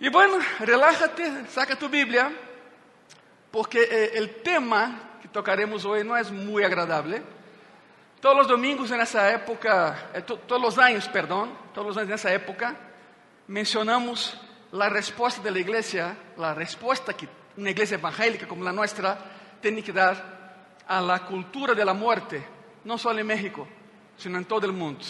[0.00, 2.32] Y bueno, relájate, saca tu Biblia,
[3.50, 7.22] porque eh, el tema que tocaremos hoy no es muy agradable.
[8.20, 12.08] Todos los domingos en esa época, eh, to- todos los años, perdón, todos los años
[12.10, 12.74] en esa época,
[13.46, 14.40] mencionamos
[14.72, 19.18] la respuesta de la iglesia, la respuesta que una iglesia evangélica como la nuestra
[19.60, 20.40] tiene que dar
[20.86, 22.42] a la cultura de la muerte,
[22.84, 23.68] no solo en México,
[24.16, 25.04] sino en todo el mundo.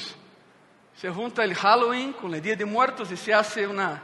[0.97, 4.03] Se junta el Halloween con el Día de Muertos y se hace una,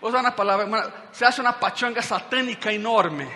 [0.00, 3.28] usar una palabra, una- se hace una pachanga satánica enorme,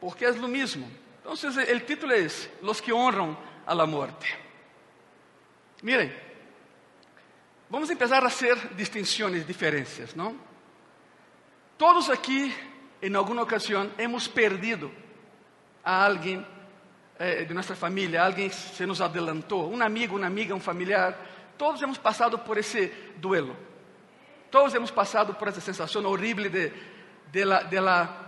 [0.00, 0.88] porque es lo mismo.
[1.18, 4.26] Entonces el título es Los que honran a la muerte.
[5.82, 6.12] Miren,
[7.68, 10.34] vamos empezar a hacer distinciones, diferencias, ¿no?
[11.76, 12.52] Todos aquí,
[13.00, 14.90] en alguna ocasión, hemos perdido
[15.82, 16.46] a alguien
[17.18, 21.16] eh, de nuestra familia, alguien se nos adelantó, un amigo, una amiga, un familiar.
[21.56, 23.54] Todos hemos pasado por ese duelo.
[24.52, 26.72] Todos hemos pasado por esa sensación horrible de,
[27.32, 28.18] de la, de la-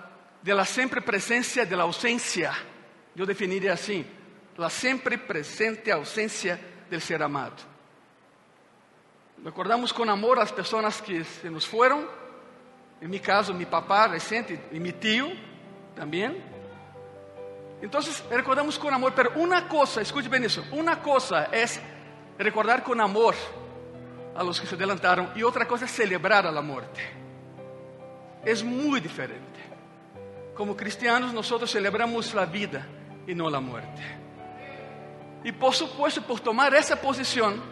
[0.43, 2.53] de la siempre presencia de la ausencia.
[3.15, 4.05] Yo definiría así,
[4.57, 6.59] la siempre presente ausencia
[6.91, 7.55] del ser amado.
[9.45, 12.07] Recordamos con amor a las personas que se nos fueron.
[13.01, 15.29] En mi caso, mi papá reciente y mi tío
[15.95, 16.43] también.
[17.83, 21.81] Entonces, recordamos con amor, pero una cosa, escuche bien eso, una cosa es
[22.39, 23.35] recordar con amor
[24.37, 27.01] a los que se adelantaron y otra cosa es celebrar a la muerte.
[28.45, 29.61] Es muy diferente.
[30.55, 32.87] Como cristianos nosotros celebramos la vida
[33.27, 34.03] y no la muerte.
[35.43, 37.63] Y por supuesto, por tomar esa posición,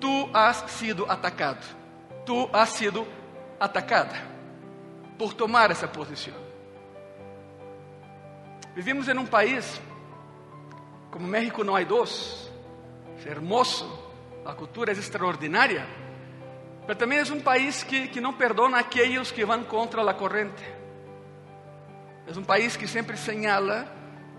[0.00, 1.60] tú has sido atacado.
[2.24, 3.06] Tú has sido
[3.58, 4.30] atacada
[5.18, 6.36] por tomar esa posición.
[8.74, 9.80] Vivimos en un país,
[11.10, 12.50] como México no hay dos,
[13.18, 14.12] es hermoso,
[14.44, 15.84] la cultura es extraordinaria,
[16.86, 20.16] pero también es un país que, que no perdona a aquellos que van contra la
[20.16, 20.62] corriente.
[22.26, 23.86] Es un país que siempre señala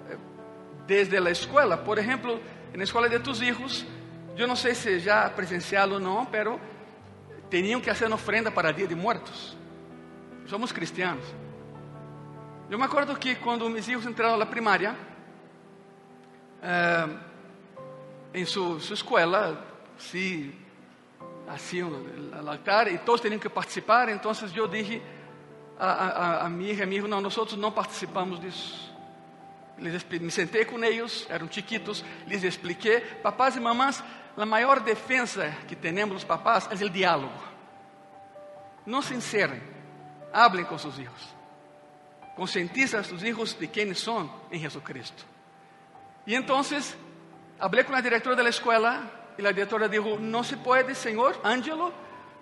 [0.10, 0.18] eh,
[0.88, 1.84] desde la escuela.
[1.84, 2.40] Por ejemplo,
[2.72, 3.86] en la escuela de tus hijos,
[4.36, 6.60] yo no sé si ya presencial o no, pero
[7.50, 9.58] tenían que hacer una ofrenda para el Día de Muertos.
[10.48, 11.26] Somos cristianos.
[12.70, 14.96] Eu me acordo que quando meus filhos entraram na primária,
[16.64, 17.18] eh,
[18.34, 19.62] em sua, sua escola,
[19.98, 20.56] se
[21.48, 25.02] haciam o altar e todos tinham que participar, então eu disse
[25.78, 28.92] a, a, a minha irmã, amigo, não, nós não participamos disso.
[29.78, 34.04] Me sentei com eles, eram chiquitos, lhes expliquei, papás e mamãs,
[34.38, 37.34] a maior defesa que temos os papás é o diálogo.
[38.86, 39.62] Não se encerrem,
[40.32, 41.36] hablem com seus filhos.
[42.36, 45.24] Concientiza a sus hijos de quiénes son en Jesucristo.
[46.26, 46.96] Y entonces
[47.60, 51.40] hablé con la directora de la escuela y la directora dijo, no se puede, señor
[51.44, 51.92] Ángelo,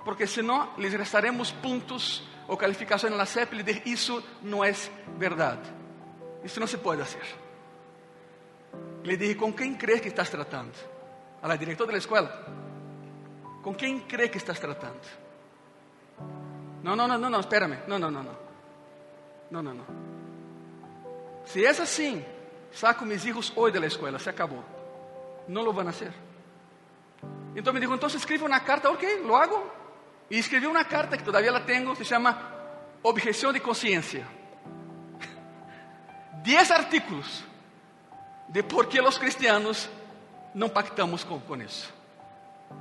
[0.04, 3.54] porque si no les restaremos puntos o calificación en la CEP.
[3.54, 5.60] Le dije, eso no es verdad.
[6.44, 7.22] Eso no se puede hacer.
[9.04, 10.74] Le dije, ¿con quién crees que estás tratando?
[11.42, 12.32] A la directora de la escuela.
[13.62, 15.00] ¿Con crees que estás tratando?
[16.84, 17.80] No, no, no, no, no, espérame.
[17.88, 18.50] No, no, no, no.
[19.52, 19.84] No, no, no.
[21.46, 21.80] Si es
[22.72, 24.64] saco mis hijos hoy de la escuela, se acabó.
[25.48, 25.94] No lo van a.
[27.50, 29.72] Entonces me dijo, entonces escribe una carta, ok, lo hago.
[30.30, 32.52] Y escribí una carta que todavía la tengo, se llama
[33.02, 34.28] Objeción de Conciencia.
[36.44, 37.44] Diez artículos
[38.48, 39.90] de por qué los cristianos
[40.54, 41.90] no pactamos con, con eso.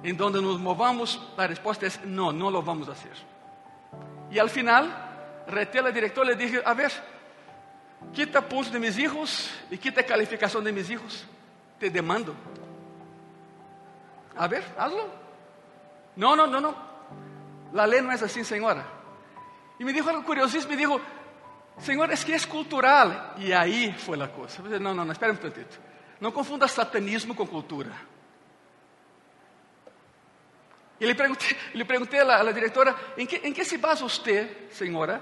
[0.03, 3.13] En donde nos movamos, la respuesta es no, no lo vamos a hacer.
[4.31, 6.93] Y al final, reté a la directora y le dije, a ver,
[8.13, 11.25] quita puntos de mis hijos y quita calificación de mis hijos.
[11.79, 12.35] Te demando.
[14.39, 15.07] A ver, hazlo.
[16.17, 16.75] No, no, no, no.
[17.73, 18.85] La ley no es así, señora.
[19.79, 21.01] Y me dijo algo curiosísimo, me dijo,
[21.79, 23.35] Señor, es que es cultural.
[23.39, 24.63] Y ahí fue la cosa.
[24.63, 25.77] Eu disse, No, no, no, espera un tantito.
[26.21, 27.93] No confunda satanismo con cultura.
[31.01, 33.79] Y le pregunté, le pregunté a, la, a la directora, ¿en qué, ¿en qué se
[33.79, 35.21] basa usted, señora,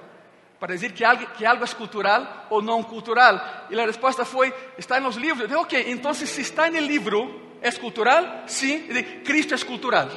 [0.59, 3.67] para decir que algo, que algo es cultural o no cultural?
[3.69, 5.41] Y la respuesta fue, está en los libros.
[5.41, 8.45] Yo dije, ok, entonces si está en el libro, ¿es cultural?
[8.49, 10.11] Dije, Cristo es cultural.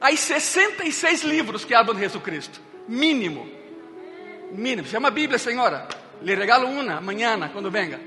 [0.00, 2.58] Hay 66 libros que hablan de Jesucristo,
[2.88, 3.46] mínimo.
[4.52, 4.86] Mínimo.
[4.86, 5.86] Se llama Biblia, señora.
[6.22, 7.98] Le regalo una mañana cuando venga.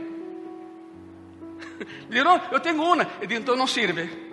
[2.10, 3.04] Digo, no, yo tengo una.
[3.22, 4.26] Y digo, entonces no sirve.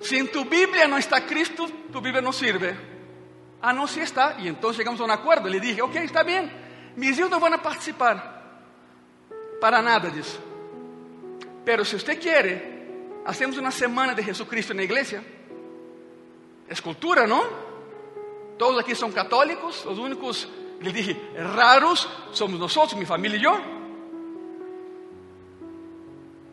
[0.00, 2.76] Si en tu Biblia no está Cristo, tu Biblia no sirve.
[3.62, 4.36] Ah, no, sí está.
[4.38, 5.48] Y entonces llegamos a un acuerdo.
[5.48, 6.52] Le dije, ok, está bien.
[6.96, 8.33] Mis van a participar.
[9.64, 10.38] Para nada disso.
[11.64, 15.24] Pero si usted quiere, hacemos una semana de Jesucristo en la iglesia.
[16.68, 17.24] Es cultura.
[18.58, 20.46] Todos aquí son católicos, los únicos,
[20.82, 23.58] le dije, raros somos nosotros, mi familia y yo.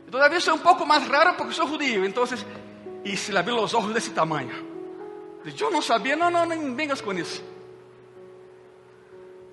[0.09, 2.45] Todavía soy un poco más raro porque soy judío, entonces,
[3.03, 4.55] y se le los ojos de ese tamaño.
[5.53, 7.41] Yo no sabía, no, no, no vengas con eso.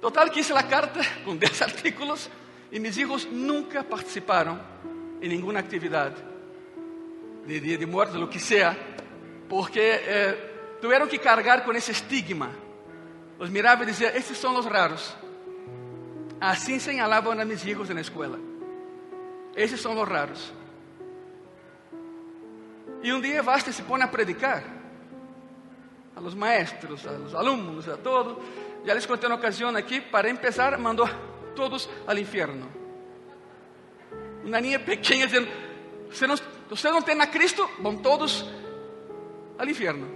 [0.00, 2.30] Total que hice la carta con 10 artículos
[2.70, 4.60] y mis hijos nunca participaron
[5.20, 6.12] en ninguna actividad
[7.46, 8.76] de día de muerte, lo que sea,
[9.48, 12.50] porque eh, tuvieron que cargar con ese estigma.
[13.38, 15.16] Los miraba y decía, estos son los raros.
[16.40, 18.36] Así señalaban a mis hijos en la escuela.
[19.54, 20.52] Esos son los raros.
[23.02, 24.62] Y un día Vasta se pone a predicar
[26.14, 28.38] a los maestros, a los alumnos, a todos.
[28.84, 31.10] Ya les conté una ocasión aquí, para empezar, mandó a
[31.58, 32.66] todos al infierno.
[34.44, 35.50] Una niña pequeña diciendo,
[36.08, 38.48] ustedes no, usted no tienen a Cristo, van todos
[39.58, 40.06] al infierno.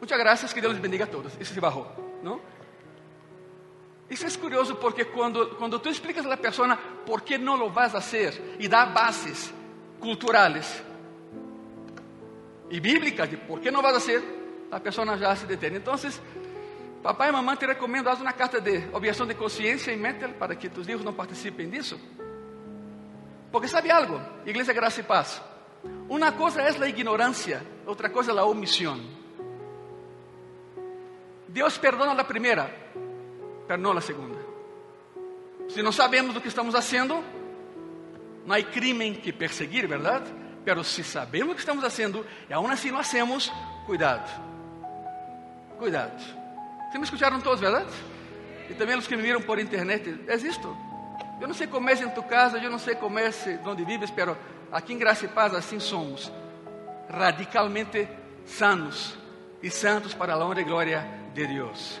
[0.00, 1.34] Muchas gracias, que Dios les bendiga a todos.
[1.38, 1.86] Eso se bajó,
[2.22, 2.40] ¿no?
[4.08, 7.68] Isso é curioso porque quando, quando tu explicas a la persona por que não lo
[7.68, 9.52] vas a hacer e dá bases
[9.98, 10.80] culturais
[12.70, 14.22] e bíblicas de por que não vas a hacer,
[14.70, 15.74] a pessoa já se detém.
[15.74, 15.94] Então,
[17.06, 20.56] papai e mamãe te recomendo, haz uma carta de objeção de consciência e métela para
[20.56, 22.00] que tus hijos não participem disso.
[23.52, 25.40] Porque sabe algo, Igreja Graça e Paz,
[26.08, 29.00] uma coisa é a ignorância, outra coisa é a omissão.
[31.46, 32.74] Deus perdona a primeira,
[33.68, 34.40] pero no la segunda.
[35.68, 37.22] Si no sabemos lo que estamos haciendo,
[38.44, 40.24] no hay crimen que perseguir, ¿verdad?
[40.64, 43.52] Pero si sabemos lo que estamos haciendo y aún así lo hacemos,
[43.86, 44.24] cuidado.
[45.78, 46.45] Cuidado.
[46.92, 47.86] ¿Se me escucharon todos, verdad?
[48.68, 50.76] Y también los que me vieron por internet, es esto.
[51.40, 53.30] Eu não sei como é em tu casa, eu não sei como é
[53.64, 54.36] onde vives, pero
[54.72, 56.32] aqui em Graça e Paz assim somos,
[57.10, 58.08] radicalmente
[58.46, 59.18] sanos
[59.62, 62.00] e santos para a honra e glória de Deus.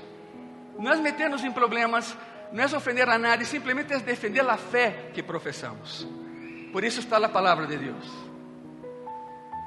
[0.78, 2.16] Não é meternos em problemas,
[2.50, 6.06] não é ofender a nadie, simplesmente é defender a fé que professamos.
[6.72, 8.10] Por isso está a palavra de Deus.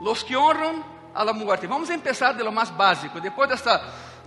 [0.01, 0.83] Los que honram
[1.13, 1.67] a la muerte.
[1.67, 3.19] Vamos começar de lo mais básico.
[3.19, 3.81] Depois desta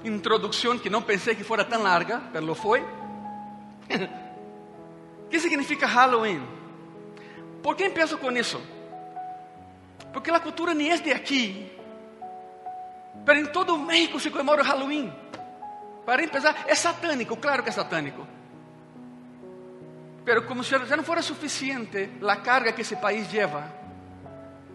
[0.05, 2.85] introdução que não pensei que fora tão larga, mas foi.
[5.31, 6.43] que significa Halloween?
[7.63, 8.61] Por que empiezo com isso?
[10.13, 11.71] Porque a cultura nem é de aqui,
[13.25, 15.13] mas em todo o México se comemora o Halloween.
[16.05, 18.27] Para empezar, é satânico, claro que é satânico.
[20.25, 23.73] Pero como se já não fora suficiente a carga que esse país leva,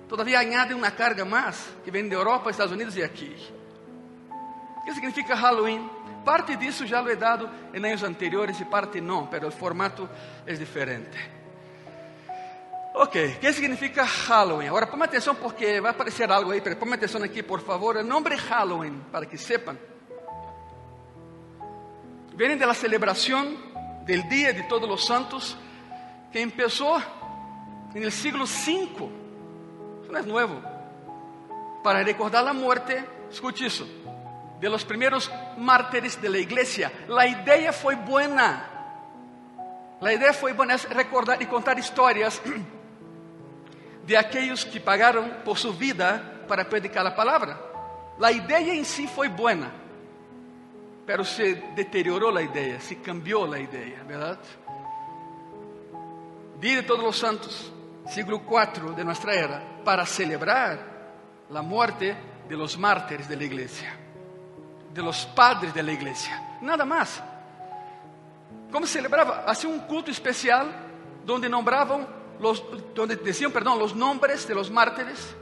[0.07, 3.35] todavía añade uma carga mais que vem de Europa, Estados Unidos e aqui.
[4.88, 5.89] Que significa Halloween?
[6.24, 10.10] Parte disso já lo he dado em anos anteriores e parte não, pero o formato
[10.45, 11.18] é diferente.
[12.94, 14.69] Ok, o que significa Halloween?
[14.69, 17.98] Agora, ponga atenção porque vai aparecer algo aí, ponga atenção aqui, por favor.
[17.98, 19.78] O nome Halloween, para que sepan,
[22.34, 23.57] vienen de la celebración
[24.06, 25.57] del Día de Todos los Santos,
[26.31, 26.54] que en
[27.94, 29.10] el siglo V.
[30.01, 30.62] Eso no es nuevo.
[31.84, 33.86] Para recordar la muerte, escuche eso,
[34.59, 36.92] de los primeros mártires de la iglesia.
[37.07, 38.69] La idea fue buena.
[40.01, 42.42] La idea fue buena, es recordar y contar historias
[44.06, 47.59] de aquellos que pagaron por su vida para predicar la palabra.
[48.19, 49.71] La idea en sí fue buena
[51.08, 54.43] pero se deteriorou a ideia, se cambiou a ideia, verdade?
[56.60, 57.72] Dia de Todos os Santos,
[58.12, 60.77] siglo IV de nossa era, para celebrar
[61.50, 62.13] a morte
[62.50, 63.98] de los mártires de la iglesia,
[64.98, 67.22] de los padres de la iglesia, nada mais.
[68.72, 69.44] Como celebrava?
[69.46, 70.68] Hacía um culto especial
[71.24, 72.08] donde nombravam
[72.39, 72.63] los,
[72.96, 75.36] donde decían, perdón, los nombres de los mártires.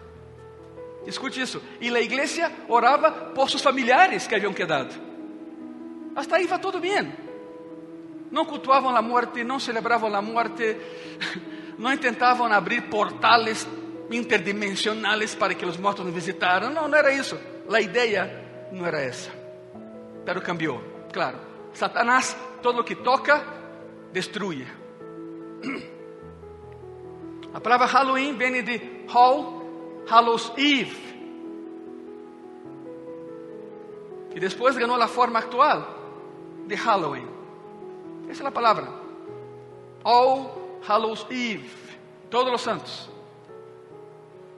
[1.08, 1.62] Escute isso.
[1.80, 4.94] E a igreja orava por seus familiares que haviam quedado.
[6.16, 7.14] Hasta aí va tudo bem.
[8.30, 10.76] Não cultuavam a morte, não celebravam a morte,
[11.80, 13.66] não tentavam abrir portales
[14.12, 16.70] interdimensionais para que os mortos nos visitaram.
[16.70, 17.40] Não, não era isso.
[17.72, 19.45] A ideia não era essa.
[20.26, 20.82] Pero cambiou,
[21.14, 21.38] claro.
[21.74, 23.44] Satanás, todo o que toca,
[24.12, 24.66] destrui.
[27.54, 31.06] A palavra Halloween vem de Hall, Hallows Eve.
[34.36, 35.88] E depois ganhou a forma actual
[36.68, 37.26] de Halloween.
[38.28, 38.90] Essa é a palavra.
[40.04, 41.72] All Hallows Eve,
[42.30, 43.10] todos os santos.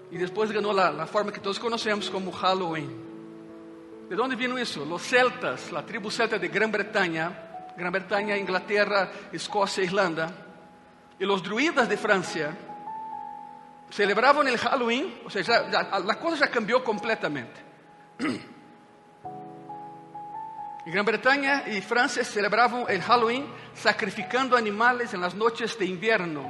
[0.09, 3.06] E depois ganhou a forma que todos conhecemos como Halloween.
[4.09, 4.81] De onde vino isso?
[4.83, 10.33] Os celtas, a tribo celta de Grã-Bretanha, Grã-Bretanha, Inglaterra, Escócia, Irlanda,
[11.19, 12.55] e os druidas de França
[13.89, 15.57] celebravam o Halloween, ou seja,
[15.91, 17.65] a coisa já cambiou completamente.
[20.87, 26.49] En Gran Bretaña y Francia celebraban el Halloween sacrificando animales en las noches de invierno.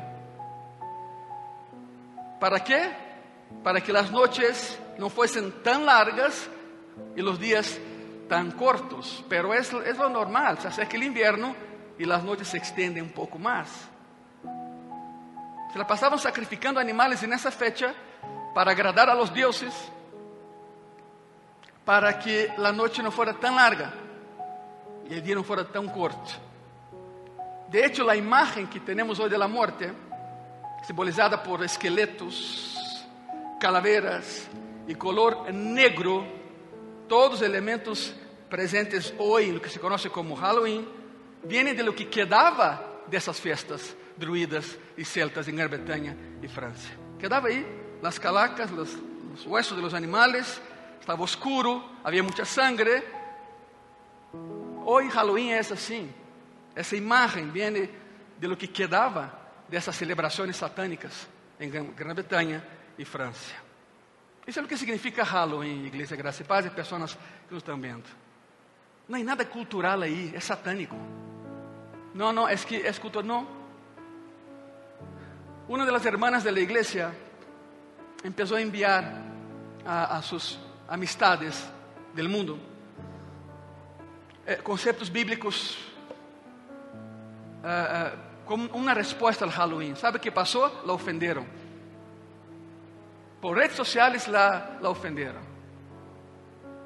[2.40, 2.92] ¿Para qué?
[3.64, 6.48] Para que las noches no fuesen tan largas
[7.16, 7.80] y los días
[8.30, 9.24] tan cortos.
[9.30, 11.56] Pero es, es lo normal, se acerca el invierno
[11.98, 13.70] y las noches se extienden un poco más.
[15.72, 17.94] Se la pasaban sacrificando animales en esa fecha
[18.54, 19.74] para agradar a los dioses,
[21.86, 23.94] para que la noche no fuera tan larga
[25.10, 26.32] y el día no fuera tan corto.
[27.70, 29.92] De hecho, la imagen que tenemos hoy de la muerte,
[30.86, 33.06] simbolizada por esqueletos,
[33.60, 34.48] calaveras
[34.88, 36.26] y color negro,
[37.08, 38.14] todos elementos
[38.50, 40.88] presentes hoy en lo que se conoce como Halloween,
[41.44, 46.48] vienen de lo que quedaba de esas fiestas druidas y celtas en Gran Bretaña y
[46.48, 46.92] Francia.
[47.20, 47.66] Quedaba ahí
[48.02, 48.94] las calacas, los,
[49.32, 50.62] los huesos de los animales,
[51.00, 53.04] estaba oscuro, había mucha sangre.
[54.86, 56.10] Hoy Halloween es así.
[56.76, 57.90] Essa imagem vem
[58.40, 59.32] de lo que quedava
[59.68, 61.28] dessas celebrações satânicas
[61.60, 62.64] em Grã-Bretanha
[62.98, 63.67] e França.
[64.48, 67.78] Isso é o que significa Halloween, Igreja Graça e Paz e pessoas que nos estão
[67.78, 68.06] vendo.
[69.06, 70.96] Não há nada cultural aí, é satânico.
[72.14, 73.48] Não, não, é que é cultural, não.
[75.68, 77.14] Uma das hermanas da igreja
[78.22, 79.04] começou a enviar
[79.86, 81.70] a, a suas amistades
[82.14, 82.58] do mundo
[84.46, 85.78] eh, conceitos bíblicos
[87.64, 89.96] uh, uh, como uma resposta ao Halloween.
[89.96, 90.72] ¿Sabe o que passou?
[90.86, 91.46] La ofenderam.
[93.42, 95.42] Por redes sociais la, la ofenderam.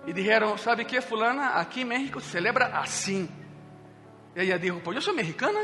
[0.06, 1.60] E disseram, ¿sabe que, fulana?
[1.60, 3.30] Aqui em México se celebra assim.
[4.36, 5.60] E ela disse, pues eu sou mexicana.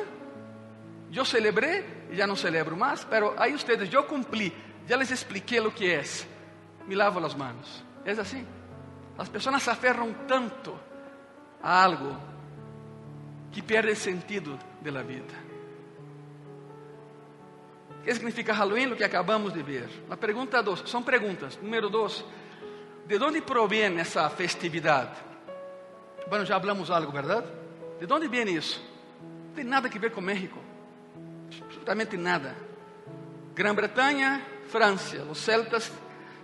[1.12, 3.03] Eu celebrei e já não celebro mais.
[3.03, 4.53] Pero aí ustedes, eu cumpri.
[4.88, 6.03] Já les expliquei o que é.
[6.88, 7.84] Me lavo as mãos.
[8.06, 8.46] É assim.
[9.17, 10.77] As pessoas se aferram tanto
[11.62, 12.15] a algo
[13.51, 15.47] que perde el sentido de la vida.
[18.07, 18.91] ¿Qué significa Halloween?
[18.91, 19.89] Lo que acabamos de ver.
[20.07, 21.59] La pregunta dos, son preguntas.
[21.61, 22.23] Número dos,
[23.05, 25.11] ¿de dónde proviene esa festividad?
[26.29, 27.43] Bueno, ya hablamos algo, ¿verdad?
[27.99, 28.79] ¿De dónde viene eso?
[29.49, 30.55] No tiene nada que ver con México.
[31.65, 32.55] Absolutamente nada.
[33.53, 35.91] Gran Bretaña, Francia, los celtas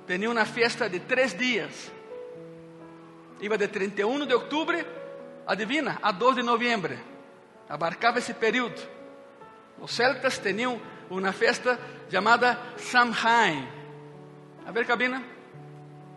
[0.06, 1.94] tenían una fiesta de tres días.
[3.40, 4.86] Iba de 31 de octubre
[5.48, 6.98] Adivina, a 12 de novembro,
[7.70, 8.82] abarcava esse período.
[9.80, 10.78] Os celtas tinham
[11.10, 11.80] uma festa
[12.10, 13.68] chamada Samhain.
[14.66, 15.24] A ver, cabina?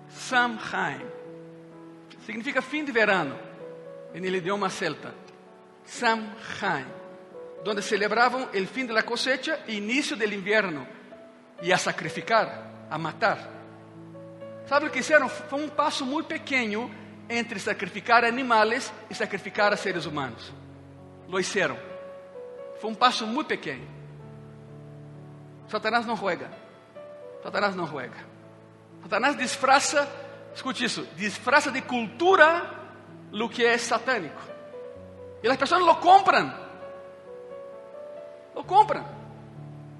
[0.08, 1.00] Samhain.
[2.24, 3.38] Significa fim de verano,
[4.14, 5.14] em idioma celta.
[5.84, 6.86] Samhain.
[7.66, 10.86] Onde celebravam o fim da cosecha e início do inverno.
[11.62, 13.38] E a sacrificar, a matar.
[14.66, 15.28] Sabe o que fizeram?
[15.28, 16.90] Foi um passo muito pequeno
[17.28, 20.52] entre sacrificar animales e sacrificar seres humanos.
[21.28, 21.76] Lo hicieron.
[22.80, 23.95] Foi um passo muito pequeno.
[25.68, 26.50] Satanás não juega.
[27.42, 28.16] Satanás não juega.
[29.02, 30.08] Satanás disfraza,
[30.54, 32.70] escute isso, disfraza de cultura
[33.32, 34.40] lo que é satânico.
[35.42, 36.52] E as pessoas lo compram.
[38.54, 39.04] Lo compram.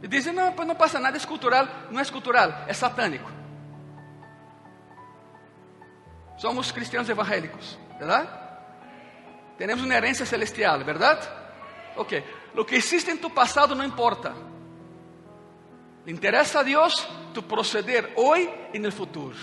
[0.02, 1.66] E dizem, não, pues não passa nada, é cultural.
[1.90, 3.30] Não é cultural, é satânico.
[6.37, 8.28] Somos cristianos evangélicos, ¿verdad?
[9.56, 11.18] Tenemos una herencia celestial, ¿verdad?
[11.96, 12.12] Ok.
[12.54, 14.35] Lo que existe en tu pasado no importa.
[16.06, 19.36] Le a Dios tu proceder hoy y en el futuro.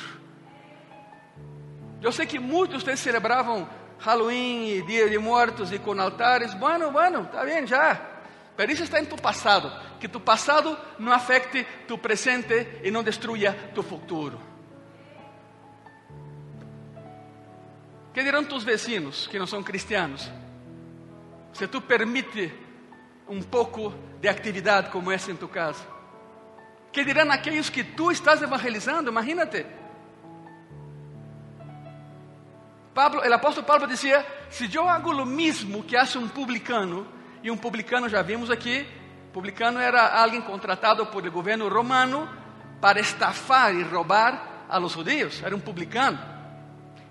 [1.99, 3.67] Yo sé que muchos de celebraban
[3.99, 6.57] Halloween y Día de Muertos y con altares.
[6.57, 8.09] Bueno, bueno, está bien ya.
[8.55, 9.71] Pero isso está em tu passado.
[9.99, 14.53] Que tu passado não afecte tu presente e não destruya tu futuro.
[18.13, 20.31] que dirão tus vecinos que não são cristianos?
[21.51, 22.53] Se tu permite
[23.27, 23.91] um pouco
[24.21, 25.92] de atividade como essa em tu casa.
[26.93, 29.09] Que dirão aqueles que tu estás evangelizando?
[29.09, 29.65] Imagínate.
[32.93, 37.07] Pablo, o apóstolo Pablo dizia: se eu hago o mesmo que hace um publicano,
[37.41, 38.87] e um publicano já vimos aqui,
[39.33, 42.29] publicano era alguém contratado por o governo romano
[42.79, 46.19] para estafar e roubar a los judíos, era um publicano.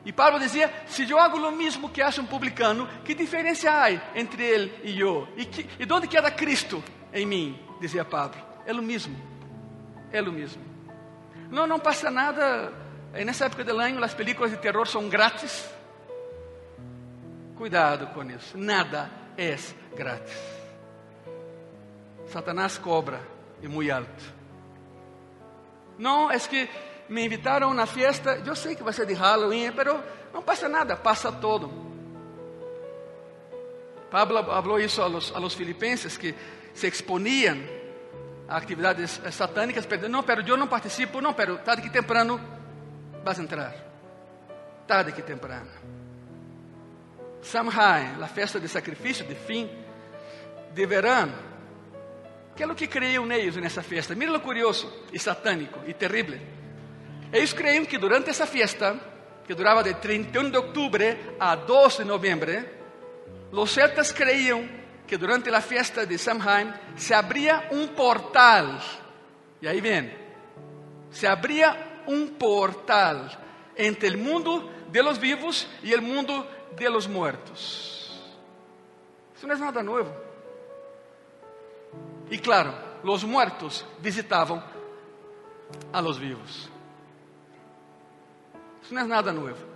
[0.05, 3.91] E Pablo dizia: se eu hago o mesmo que hace um publicano, que diferença há
[4.15, 5.27] entre ele e eu?
[5.37, 7.59] E, que, e onde queda Cristo em mim?
[7.81, 9.17] Dizia Pablo: é o mesmo,
[10.13, 10.63] é o mesmo.
[11.51, 12.73] Não, não passa nada.
[13.13, 15.69] Nessa época do ano, as películas de terror são grátis.
[17.57, 18.57] Cuidado com isso.
[18.57, 19.57] Nada é
[19.95, 20.37] grátis.
[22.27, 23.21] Satanás cobra
[23.61, 24.35] e muito alto.
[25.99, 26.69] Não, é que
[27.09, 29.87] me invitaram a uma festa, eu sei que vai ser de Halloween, mas
[30.33, 31.71] não passa nada, passa todo.
[34.11, 36.35] Pablo falou isso a los, filipenses que
[36.75, 37.59] se exponiam
[38.57, 42.41] atividades satânicas, não, pero eu não participo, não, pero tarde que temprano
[43.25, 43.75] vas entrar.
[44.87, 45.71] Tarde que temprano.
[47.43, 49.69] Samhain, a festa de sacrifício de fim
[50.73, 51.33] de verão.
[52.55, 54.15] Que é o que creiam neles nessa festa.
[54.15, 56.39] Mira o curioso e satânico e terrível.
[57.33, 58.99] Eles creiam que durante essa festa,
[59.47, 61.03] que durava de 31 de outubro
[61.41, 62.65] a 2 de novembro,
[63.51, 64.69] os celtas creiam
[65.07, 68.79] que durante a festa de Samhain se abria um portal.
[69.61, 70.13] E aí vem,
[71.11, 73.29] se abria um portal
[73.77, 78.23] entre o mundo de los vivos e o mundo de los muertos.
[79.35, 80.15] Isso não é nada novo.
[82.31, 84.63] E claro, os muertos visitavam
[85.93, 86.71] a los vivos.
[88.83, 89.73] Isso não é nada novo.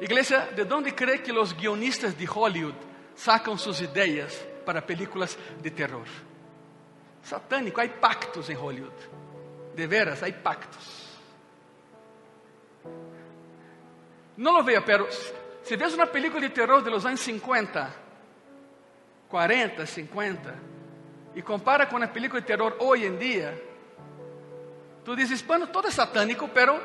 [0.00, 2.76] Igreja, de onde crê que os guionistas de Hollywood
[3.14, 6.06] sacam suas ideias para películas de terror?
[7.22, 8.94] Satânico, há pactos em Hollywood.
[9.74, 11.04] De veras, há pactos.
[14.36, 15.08] Não lo veja, pero
[15.62, 17.94] se vês uma película de terror de los anos 50,
[19.28, 20.54] 40, 50,
[21.34, 23.60] e compara com a película de terror hoje em dia,
[25.04, 26.80] tu dizes, bueno, todo é satânico, pero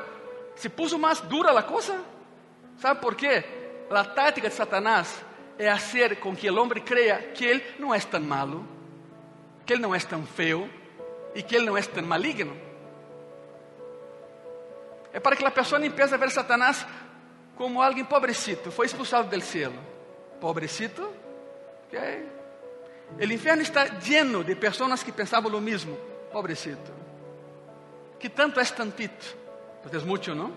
[0.54, 2.00] se puso mais dura a coisa.
[2.78, 3.44] ¿Sabe por quê?
[3.90, 5.22] A tática de Satanás
[5.60, 8.66] é fazer com que o homem creia que ele não é tão malo,
[9.66, 10.70] que ele não é tão feio
[11.34, 12.56] e que ele não é tão maligno.
[15.12, 16.86] É para que a pessoa empiece a ver Satanás
[17.56, 19.70] como alguém pobrecito, foi expulsado do céu.
[20.40, 21.12] Pobrecito?
[21.88, 22.26] Okay.
[23.18, 25.94] O inferno está lleno de pessoas que pensavam o mesmo.
[26.32, 26.90] Pobrecito.
[28.18, 29.36] Que tanto é tantito?
[29.82, 30.56] Porque é muito, não?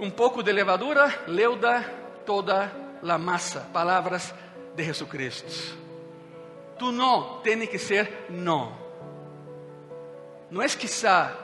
[0.00, 1.82] Um pouco de levadura leuda
[2.24, 3.60] toda a massa.
[3.72, 4.34] Palavras
[4.74, 5.76] de Jesucristo.
[6.78, 8.76] Tu não tem que ser não.
[10.50, 11.36] Não é quizá,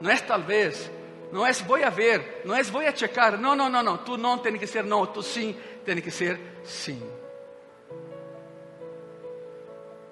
[0.00, 0.90] não é talvez,
[1.32, 3.38] não é vou a ver, não é vou a checar.
[3.38, 3.96] Não, não, não, não.
[3.96, 7.02] Tu não tem que ser não, tu sim tem que ser sim.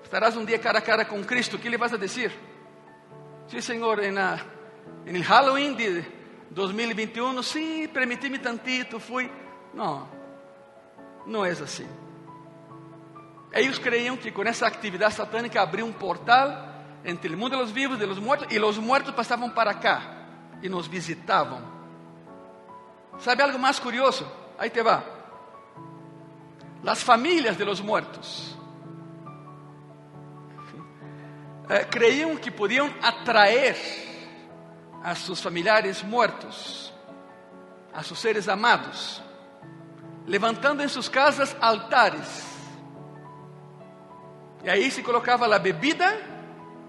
[0.02, 2.32] Estarás um dia cara a cara com Cristo, o que lhe vas a dizer?
[3.48, 4.14] Sim, Senhor, em,
[5.06, 6.02] em Halloween de
[6.50, 9.30] 2021, sim, permiti-me tantito, fui.
[9.74, 10.08] Não,
[11.28, 11.88] não é assim.
[13.52, 16.66] Eles creiam que com essa atividade satânica abriu um portal
[17.04, 20.02] entre o mundo dos vivos e dos mortos, e os mortos passavam para cá
[20.62, 21.62] e nos visitavam.
[23.18, 24.26] Sabe algo mais curioso?
[24.58, 25.02] Aí te va.
[26.86, 28.56] As famílias de los muertos
[31.68, 31.84] eh,
[32.40, 33.76] que podiam atrair
[35.02, 36.92] a seus familiares mortos,
[37.92, 39.22] a seus seres amados,
[40.28, 42.46] levantando em suas casas altares.
[44.62, 46.20] E aí se colocava a bebida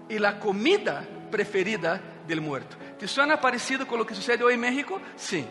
[0.08, 2.76] e a comida preferida do morto.
[2.98, 5.00] ¿Te suena parecido com o que sucede hoje em México?
[5.16, 5.48] Sim.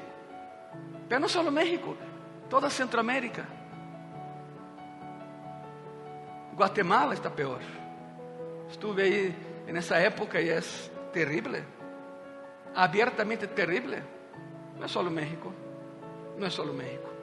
[1.10, 1.98] Mas não só no México,
[2.48, 3.48] toda Centroamérica.
[6.56, 7.62] Guatemala está pior.
[8.70, 9.36] Estuve aí
[9.74, 10.62] nessa época e é
[11.12, 11.64] terrível,
[12.76, 14.04] abertamente terrível.
[14.78, 15.52] Não é só o México,
[16.38, 17.19] não é só o México.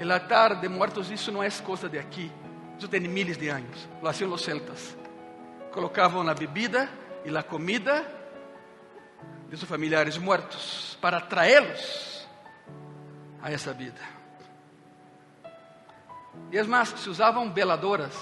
[0.00, 2.30] O altar de muertos, isso não é coisa de aqui,
[2.78, 3.88] isso tem miles de anos.
[4.02, 4.96] Lo hacían os celtas.
[5.72, 6.88] Colocavam a bebida
[7.24, 8.04] e a comida
[9.48, 12.28] de seus familiares muertos para atraê-los
[13.42, 14.00] a essa vida.
[16.50, 18.14] E é mais, se usavam veladoras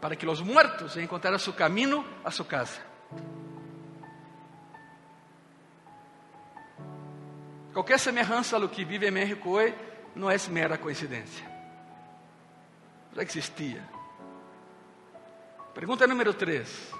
[0.00, 2.80] para que os muertos encontraran su camino a su casa.
[7.72, 9.74] Qualquer semelhança ao que vive em México hoje
[10.14, 11.48] não é mera coincidência.
[13.14, 13.82] Já existia.
[15.74, 16.92] Pergunta número 3.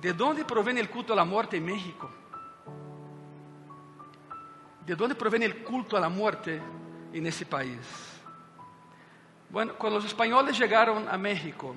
[0.00, 2.10] ¿De onde provém o culto à morte em México?
[4.86, 6.60] ¿De onde provém o culto à morte
[7.12, 7.80] nesse país?
[9.50, 11.76] Bueno, quando os espanhóis chegaram a México,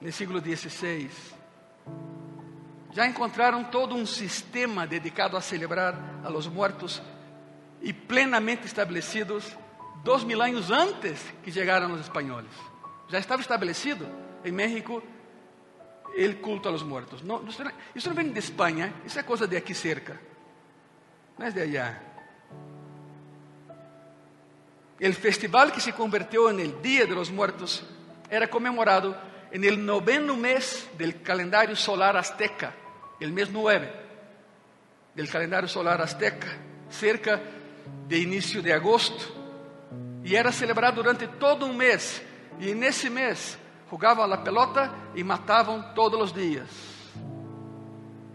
[0.00, 1.10] no século XVI,
[2.92, 7.02] já encontraram todo um sistema dedicado a celebrar a los muertos
[7.80, 9.56] e plenamente estabelecidos
[10.02, 12.50] dois mil anos antes que chegaram os espanhóis.
[13.08, 14.06] Já estava estabelecido
[14.44, 15.02] em México
[16.12, 17.22] o culto a los muertos.
[17.22, 17.42] Não,
[17.94, 20.20] isso não vem de Espanha, isso é coisa de aqui cerca,
[21.38, 22.00] não é de allá.
[24.98, 27.82] El festival que se convirtió en el Día de los Muertos
[28.28, 29.16] era conmemorado
[29.50, 32.74] en el noveno mes del calendario solar azteca,
[33.18, 34.00] el mes 9
[35.14, 36.48] del calendario solar azteca,
[36.88, 37.40] cerca
[38.08, 39.36] de inicio de agosto.
[40.24, 42.22] Y era celebrado durante todo un mes.
[42.60, 43.58] Y en ese mes
[43.88, 46.68] jugaban la pelota y mataban todos los días.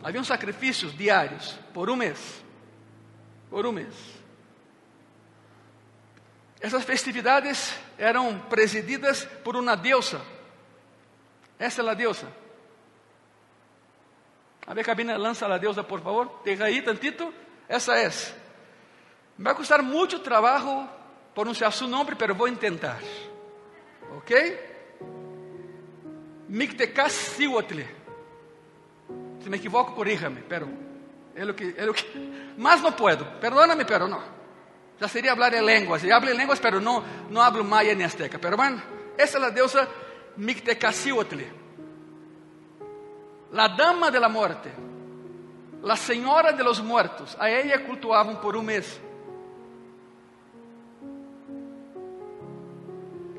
[0.03, 2.19] Habían sacrificios diarios por un mes.
[3.49, 3.95] Por un mes.
[6.59, 10.19] Essas festividades eram presididas por uma deusa.
[11.57, 12.27] Essa é a deusa.
[14.67, 16.41] A ver, cabina, lança a deusa, por favor.
[16.43, 17.33] Deja aí tantito.
[17.67, 18.09] Essa é.
[19.37, 20.89] Vai custar muito trabalho
[21.33, 22.99] pronunciar seu nome, mas vou tentar.
[24.17, 24.59] Ok?
[26.47, 27.81] Mictecacíhuatl.
[29.41, 30.67] Se me equivoco, corríjame, pero
[31.35, 32.05] é o que, é o que.
[32.57, 33.25] Mas não puedo.
[33.39, 34.23] Perdóname, pero não.
[34.99, 36.03] Ya sería hablar en lenguas.
[36.03, 38.39] Y hablo en lenguas, pero no, no hablo maya ni azteca.
[38.39, 38.81] Pero bueno,
[39.17, 39.87] esa es la diosa
[40.37, 41.39] Mictecacihuatl.
[43.51, 44.71] La dama de la muerte.
[45.83, 47.37] La señora de los muertos.
[47.39, 48.99] A ella cultuaban por un mes.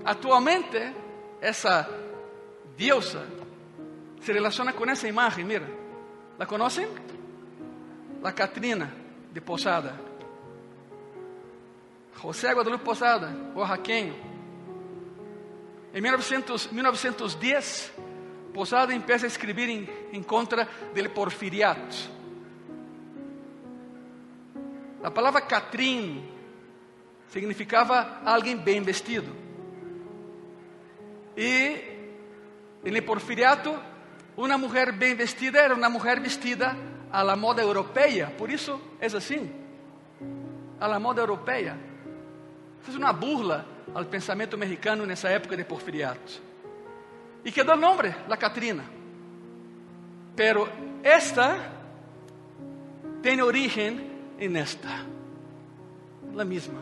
[0.05, 0.95] Actualmente,
[1.41, 1.89] esa
[2.77, 3.25] diosa
[4.21, 5.47] se relaciona con esa imagen.
[5.47, 5.67] Mira,
[6.39, 6.89] ¿la conocen?
[8.23, 8.93] La Catrina
[9.33, 9.97] de Posada.
[12.23, 14.36] José Guadalupe Posada, oaxaqueño.
[15.97, 17.93] Em 1900, 1910,
[18.53, 21.97] Posada empieza a escrever em, em contra do porfiriato.
[25.03, 26.23] A palavra Catrim
[27.29, 29.35] significava alguém bem vestido.
[31.35, 31.81] E
[32.85, 33.75] no porfiriato,
[34.37, 36.77] uma mulher bem vestida era uma mulher vestida
[37.11, 39.51] à la moda europeia, por isso é assim,
[40.79, 41.79] à la moda europeia.
[42.83, 46.41] Fez uma burla ao pensamento mexicano nessa época de porfiriato.
[47.45, 48.85] E quedou o nome, La Catrina.
[50.35, 50.69] Pero
[51.03, 51.73] esta
[53.23, 55.07] tem origem em esta,
[56.35, 56.81] la mesma.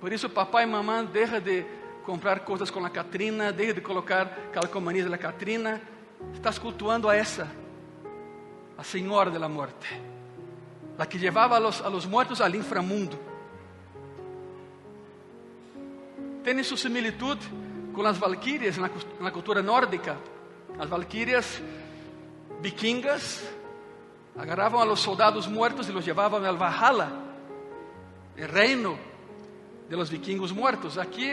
[0.00, 1.64] Por isso, papai e mamãe deixa de
[2.04, 5.80] comprar coisas com a Catrina, deixa de colocar calcomanías da Catrina.
[6.32, 7.50] Estás cultuando a essa,
[8.76, 10.14] a Senhora Morte
[10.96, 13.18] la que llevaba a los, a los muertos al inframundo.
[16.44, 17.38] Tiene su similitud
[17.94, 20.16] con las valquirias en la, en la cultura nórdica.
[20.78, 21.60] Las valquirias
[22.60, 23.42] vikingas
[24.36, 27.08] agarraban a los soldados muertos y los llevaban al Valhalla,
[28.36, 28.96] el reino
[29.88, 30.98] de los vikingos muertos.
[30.98, 31.30] Aquí,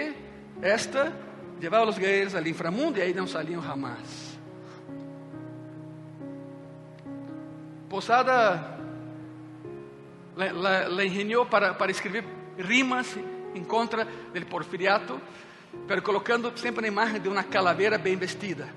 [0.62, 1.12] esta
[1.60, 4.38] llevaba a los guerreros al inframundo y ahí no salían jamás.
[7.90, 8.78] Posada
[10.38, 12.24] la, la, la ingeniou para, para escrever
[12.58, 13.18] rimas
[13.54, 15.20] em contra do porfiriato,
[15.88, 18.70] pero colocando sempre a imagem de uma calaveira bem vestida.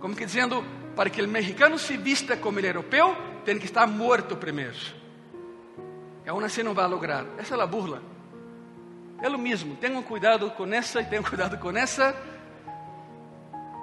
[0.00, 3.86] Como que dizendo, para que o mexicano se vista como o europeu, tem que estar
[3.86, 4.76] morto primeiro.
[6.24, 7.24] E aún assim não vai lograr.
[7.38, 8.02] Essa é a burla.
[9.22, 9.76] É o mesmo.
[9.76, 12.14] Tenham cuidado com essa e tenham cuidado com essa.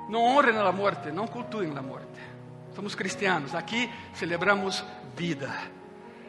[0.09, 2.19] Não honrem a morte, não cultuem a morte.
[2.75, 3.55] Somos cristianos.
[3.55, 4.83] Aqui celebramos
[5.15, 5.51] vida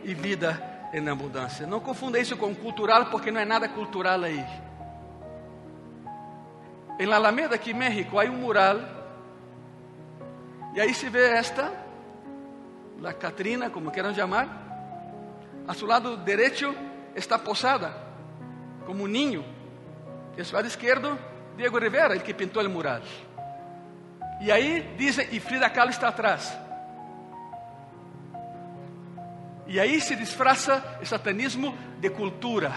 [0.04, 1.66] e vida em abundância.
[1.66, 4.44] Não confunda isso com cultural, porque não é nada cultural aí.
[6.98, 8.78] Em La Alameda, aqui em México, há um mural.
[10.72, 11.72] E aí se vê esta,
[13.00, 14.62] La Catrina, como queiram chamar.
[15.66, 16.72] A seu lado direito
[17.16, 17.92] está posada,
[18.86, 19.44] como um ninho.
[20.36, 21.18] E a seu lado esquerdo,
[21.56, 23.02] Diego Rivera, ele que pintou o mural.
[24.40, 26.56] E aí dizem, e Frida Kahlo está atrás.
[29.66, 32.72] E aí se disfraça o satanismo de cultura.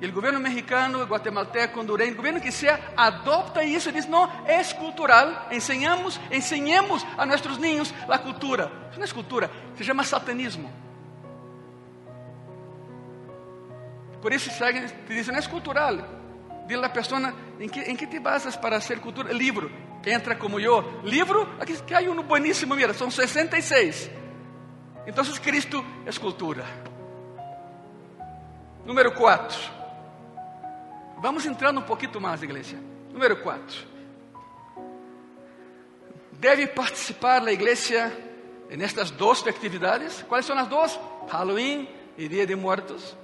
[0.00, 4.62] E o governo mexicano, guatemalteco, hondureño, governo que seja, adopta isso e diz: não, é
[4.74, 8.70] cultural, ensinamos, ensinemos a nossos niños a cultura.
[8.90, 10.70] Isso não é cultura, se chama satanismo.
[14.20, 15.96] Por isso te dizem, não é cultural.
[16.66, 19.32] Diz a pessoa, em que, em que te basas para ser cultura?
[19.32, 19.70] Livro.
[20.04, 21.00] Entra como eu.
[21.02, 24.10] Livro, aqui que há um bueníssimo, mira, são 66.
[25.06, 26.64] Então, Cristo é escultura.
[28.84, 29.58] Número 4.
[31.18, 32.76] Vamos entrando um pouquinho mais, igreja.
[33.12, 33.86] Número 4.
[36.32, 38.12] Deve participar a igreja
[38.70, 40.22] nestas duas festividades.
[40.22, 40.98] Quais são as duas?
[41.28, 41.88] Halloween
[42.18, 43.16] e Dia de Muertos.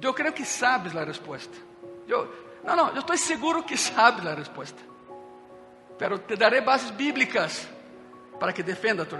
[0.00, 1.56] Eu creio que sabes a resposta.
[2.06, 2.30] Eu,
[2.62, 4.80] não, não, eu estou seguro que sabes a resposta.
[5.98, 7.66] Pero te darei bases bíblicas
[8.38, 9.18] para que defenda a tua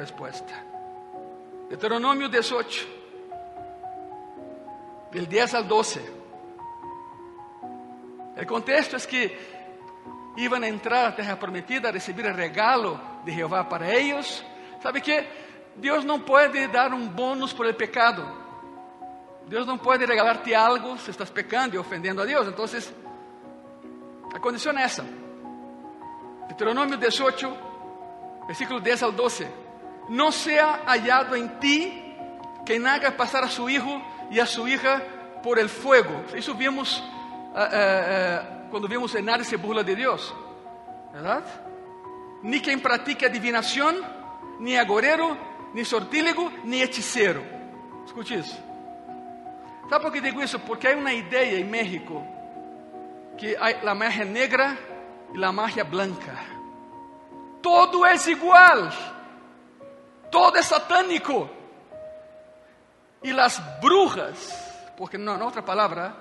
[1.64, 1.68] resposta.
[1.68, 2.86] Deuteronômio 18,
[5.12, 6.00] del 10 al 12.
[8.36, 9.38] O contexto é que
[10.36, 14.44] iam a entrar à terra prometida a receber o regalo de Jeová para eles.
[14.82, 15.24] ¿Sabe que?
[15.76, 18.24] Deus não pode dar um bônus por el pecado.
[19.46, 22.46] Deus não pode regalar-te algo se estás pecando e ofendendo a Deus.
[22.48, 22.64] Então,
[24.34, 25.04] a condição é essa.
[26.48, 27.56] Deuteronômio 18,
[28.46, 29.63] versículo 10 ao 12.
[30.08, 32.16] Não seja hallado em ti
[32.64, 35.00] quem haga passar a seu hijo e a sua hija
[35.42, 36.24] por el fuego.
[36.34, 40.34] Isso vimos uh, uh, uh, vimos que nadie se burla de Deus,
[41.12, 41.46] verdade?
[42.42, 43.94] Ni quem pratique adivinação,
[44.60, 45.36] ni agorero,
[45.72, 47.44] ni sortílego, ni hechicero.
[48.04, 48.62] Escute isso.
[49.88, 50.58] Sabe por que digo isso?
[50.60, 52.22] Porque há uma ideia em México
[53.36, 54.76] que há a magia negra
[55.34, 56.38] e a magia blanca.
[57.62, 58.90] Todo é igual.
[60.34, 61.48] Todo é satânico.
[63.22, 64.52] E as brujas,
[64.96, 66.12] porque não há outra palavra,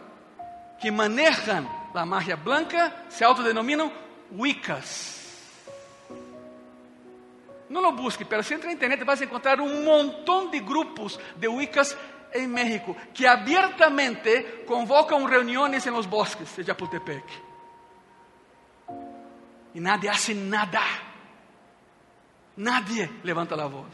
[0.80, 3.92] que manejam a magia blanca se autodenominam
[4.32, 6.06] Wiccas.
[7.68, 11.20] Não lo busque, pero se entra na internet vas a encontrar um montão de grupos
[11.36, 11.98] de Wiccas
[12.36, 17.26] em México que abertamente convocam reuniões em los bosques de Chapultepec.
[19.74, 21.13] E nadie hace nada.
[22.56, 23.94] Nadie levanta a voz.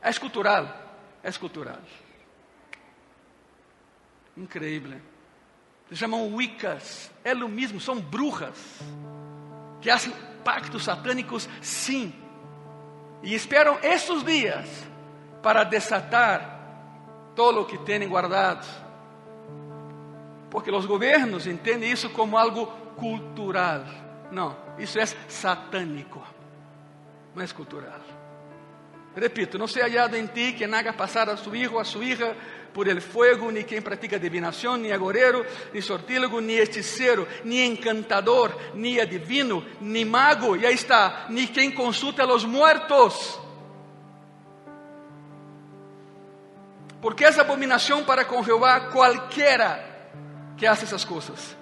[0.00, 0.66] É cultural,
[1.22, 1.78] é cultural.
[4.36, 5.02] Increíble.
[5.88, 8.80] Se chamam Wiccas, é o mesmo, são brujas
[9.80, 10.12] que fazem
[10.44, 12.14] pactos satânicos, sim.
[13.22, 14.66] E esperam esses dias
[15.42, 16.58] para desatar
[17.34, 18.66] todo o que têm guardado.
[20.50, 22.66] Porque os governos entendem isso como algo
[22.96, 23.84] cultural.
[24.30, 26.22] Não, isso é satânico,
[27.38, 28.00] é cultural.
[29.14, 32.34] Repito, não se hallado em ti quem haga passar a su hijo, a su hija
[32.72, 38.56] por el fuego, ni quien practica adivinación, ni agorero, ni sortílego, ni hechicero, ni encantador,
[38.74, 43.40] ni adivino, ni mago, y ahí está, ni quien consulta a los muertos.
[47.02, 50.12] Porque es abominación para con Jehová cualquiera
[50.56, 51.56] que hace esas cosas.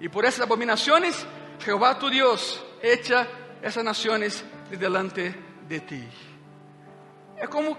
[0.00, 1.26] Y por esas abominaciones,
[1.60, 3.26] Jehová tu Dios echa
[3.62, 5.34] esas naciones de delante
[5.66, 6.08] de ti.
[7.36, 7.76] É como,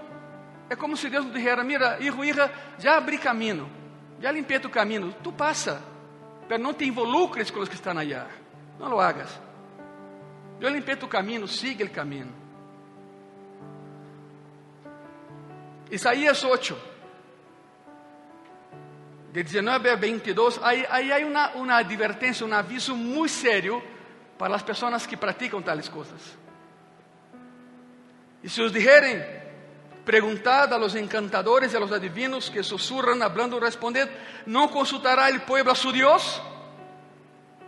[0.69, 3.69] é como se Deus dijera: Mira, hijo, hija, já abri caminho,
[4.19, 5.81] já limpei tu caminho, tu passa,
[6.49, 8.27] mas não te involucres com os que estão allá,
[8.79, 9.29] não lo hagas.
[10.59, 12.33] Eu limpei tu caminho, siga o caminho.
[15.91, 16.75] Isaías 8,
[19.31, 23.83] de 19 a 22, aí, aí uma, uma advertência, um aviso muito sério
[24.37, 26.37] para as pessoas que praticam tais coisas.
[28.43, 29.23] E se os dijerem,
[30.05, 34.07] preguntad a los encantadores e a los adivinos que susurran hablando, responded,
[34.45, 36.41] ¿no consultará el pueblo a su Dios?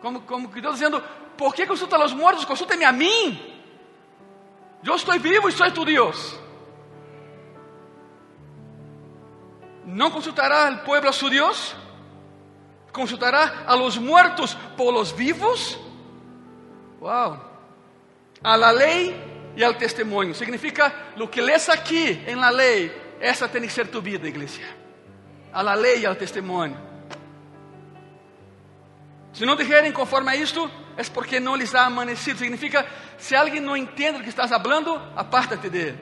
[0.01, 1.01] Como, como que Deus dizendo,
[1.35, 2.45] ¿por que consulta a los muertos?
[2.45, 3.55] Consúlteme a mim.
[4.83, 6.39] Eu estou vivo e sou tu Deus.
[9.85, 11.75] ¿No consultará el pueblo a su Dios?
[12.91, 15.79] ¿Consultará a los muertos por los vivos?
[18.43, 19.15] A la lei
[19.55, 20.35] e ao testemunho.
[20.35, 24.61] Significa lo que lees aqui em la lei, essa tem que ser tu vida, igreja.
[25.51, 26.77] A la lei e ao testemunho.
[29.33, 32.39] Se não dijerem conforme a isto, é porque não lhes ha amanecido.
[32.39, 32.85] Significa,
[33.17, 35.97] se alguém não entende o que estás falando, aparta-te dele.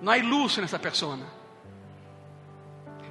[0.00, 1.18] Não há luz nessa pessoa.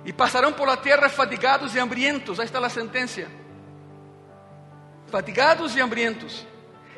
[0.03, 2.39] E passarão por la terra fatigados e hambrientos.
[2.39, 3.27] Aí está a sentença.
[5.07, 6.45] Fatigados e hambrientos.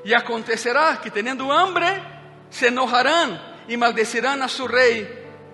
[0.06, 1.88] E acontecerá que, tendo hambre,
[2.50, 5.08] se enojarán y maldecirán a su rey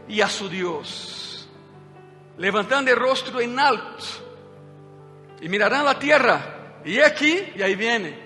[0.08, 1.48] y a su Dios,
[2.38, 4.04] levantando el rostro en alto
[5.42, 6.82] y mirarán la tierra.
[6.84, 8.18] Y aquí, y ahí viene,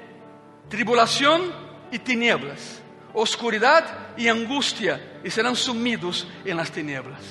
[0.70, 1.52] tribulación
[1.92, 2.82] y tinieblas,
[3.14, 7.22] oscuridad y angustia, y serán sumidos en las tinieblas.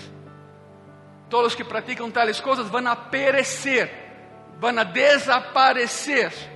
[1.28, 3.90] Todos los que practican tales cosas van a perecer,
[4.61, 6.52] van a desaparecer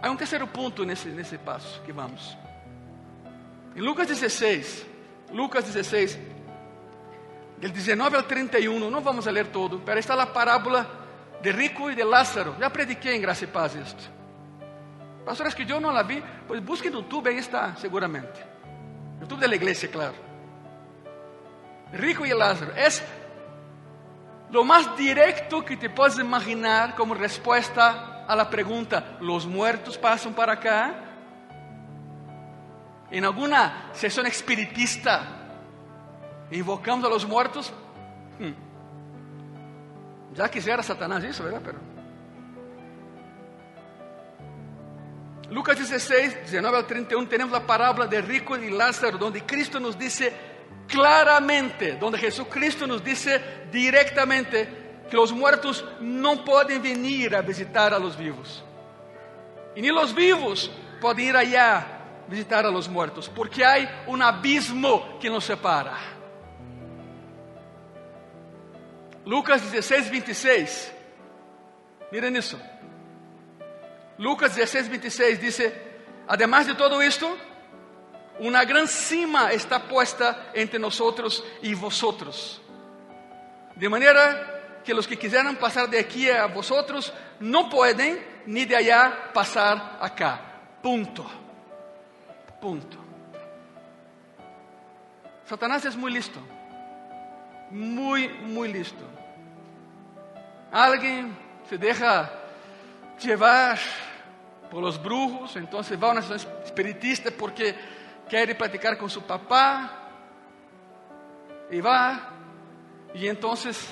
[0.00, 2.36] Há um terceiro ponto nesse, nesse passo que vamos.
[3.74, 4.86] Em Lucas 16,
[5.32, 6.18] Lucas 16,
[7.58, 10.88] del 19 ao 31, não vamos a ler todo, pero está a parábola
[11.40, 12.54] de rico e de Lázaro.
[12.58, 14.10] Já prediquei em Graça e Paz isto.
[15.24, 18.40] Pastores que eu não la vi, pois busquem no YouTube, aí está, seguramente.
[19.20, 20.14] YouTube da igreja, claro.
[21.92, 22.72] Rico e Lázaro.
[22.76, 22.88] É
[24.50, 30.34] lo mais direto que te podes imaginar como resposta a la pregunta, ¿los muertos pasan
[30.34, 30.94] para acá?
[33.10, 35.22] En alguna sesión espiritista,
[36.50, 37.72] invocamos a los muertos,
[40.34, 41.62] Ya quisiera Satanás eso, ¿verdad?
[41.64, 41.78] Pero...
[45.50, 49.98] Lucas 16, 19 al 31, tenemos la parábola de rico y Lázaro, donde Cristo nos
[49.98, 50.32] dice
[50.86, 53.40] claramente, donde Jesucristo nos dice
[53.72, 54.77] directamente
[55.08, 58.62] que los muertos no pueden venir a visitar a los vivos.
[59.74, 61.86] Y ni los vivos pueden ir allá
[62.28, 65.96] visitar a los muertos, porque hay un abismo que nos separa.
[69.24, 70.92] Lucas 16, 26.
[72.12, 72.58] Miren eso.
[74.18, 75.82] Lucas 16, 26 dice,
[76.26, 77.36] además de todo esto,
[78.40, 82.60] una gran cima está puesta entre nosotros y vosotros.
[83.74, 84.57] De manera
[84.88, 89.98] que los que quisieran pasar de aquí a vosotros no pueden ni de allá pasar
[90.00, 90.40] acá.
[90.82, 91.26] Punto.
[92.58, 92.96] Punto.
[95.44, 96.40] Satanás es muy listo.
[97.70, 99.04] Muy, muy listo.
[100.72, 101.36] Alguien
[101.68, 102.32] se deja
[103.22, 103.78] llevar
[104.70, 107.74] por los brujos, entonces va a una sesión espiritista porque
[108.26, 109.90] quiere platicar con su papá
[111.70, 112.30] y va,
[113.12, 113.86] y entonces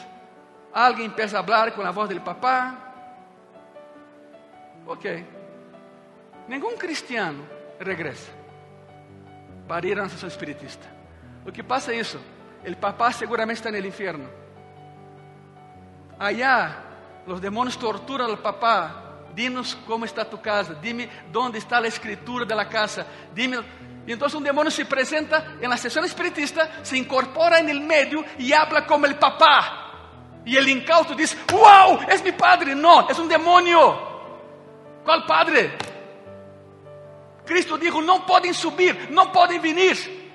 [0.84, 2.74] alguien empieza a hablar con la voz del papá.
[4.86, 5.04] Ok,
[6.48, 7.42] ningún cristiano
[7.80, 8.30] regresa
[9.66, 10.86] para ir a una sesión espiritista.
[11.44, 12.20] Lo que pasa es eso,
[12.62, 14.28] el papá seguramente está en el infierno.
[16.18, 16.76] Allá
[17.26, 19.02] los demonios torturan al papá
[19.34, 23.58] dinos cómo está tu casa, dime dónde está la escritura de la casa, dime.
[24.06, 28.24] Y entonces un demonio se presenta en la sesión espiritista, se incorpora en el medio
[28.38, 29.85] y habla como el papá.
[30.46, 32.74] Y el incauto dice, wow, es mi padre.
[32.74, 33.98] No, es un demonio.
[35.04, 35.76] ¿Cuál padre?
[37.44, 40.32] Cristo dijo, no pueden subir, no pueden venir.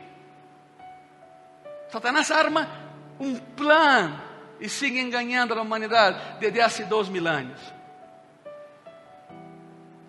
[1.89, 2.67] Satanás arma
[3.19, 4.21] un plan
[4.59, 7.59] y sigue engañando a la humanidad desde hace dos mil años.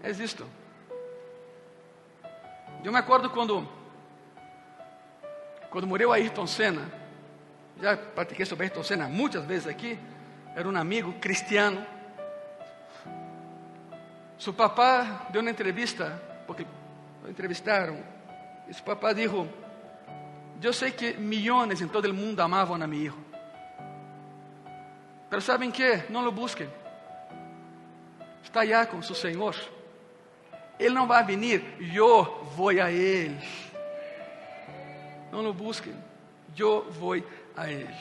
[0.03, 0.45] Es isto.
[2.83, 3.69] Eu me acordo quando,
[5.71, 7.02] quando morreu Ayrton Senna,
[7.83, 9.99] já pratiquei sobre Ayrton Senna muitas vezes aqui,
[10.55, 11.85] era um amigo cristiano.
[14.39, 16.65] Seu papá deu uma entrevista, porque
[17.23, 17.99] lo entrevistaram,
[18.69, 19.35] e seu papá disse,
[20.63, 23.25] eu sei que milhões em todo o mundo amavam a meu filho,
[25.29, 26.05] mas sabem que?
[26.09, 26.69] Não lo busquem.
[28.45, 29.57] Está allá com seu Senhor.
[30.79, 33.41] Ele não vai vir, eu vou a Ele.
[35.33, 35.95] Não o busquem,
[36.57, 37.17] eu vou
[37.57, 37.95] a Ele.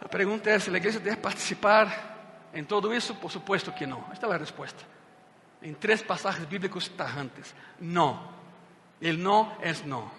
[0.00, 3.14] A pergunta é: se a igreja deve participar em todo isso?
[3.14, 4.04] Por supuesto que não.
[4.12, 4.84] Esta é a resposta.
[5.62, 8.32] Em três passagens bíblicos tajantes: não.
[9.00, 10.10] Ele não é não.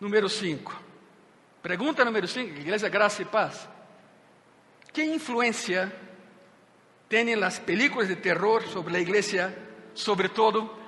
[0.00, 0.82] Número 5.
[1.62, 3.68] Pergunta número 5, Igreja Graça e Paz.
[4.92, 5.92] Que influência
[7.08, 9.54] tienen las películas de terror sobre la iglesia,
[9.94, 10.78] sobre todo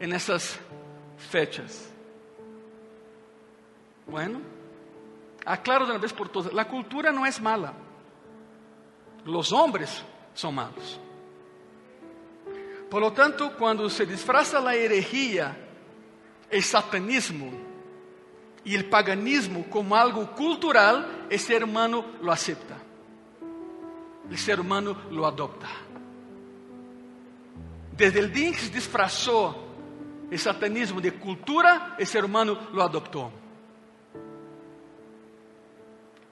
[0.00, 0.58] en esas
[1.30, 1.91] fechas.
[4.12, 4.42] Bueno,
[5.46, 7.72] aclaro de una vez por todas, la cultura no es mala,
[9.24, 11.00] los hombres son malos.
[12.90, 15.56] Por lo tanto, cuando se disfraza la herejía,
[16.50, 17.50] el satanismo
[18.62, 22.76] y el paganismo como algo cultural, ese hermano lo acepta.
[24.30, 25.68] o ser humano lo adopta.
[27.96, 29.56] Desde o dia que se disfrazou
[30.30, 33.41] o satanismo de cultura, o ser humano lo adoptou.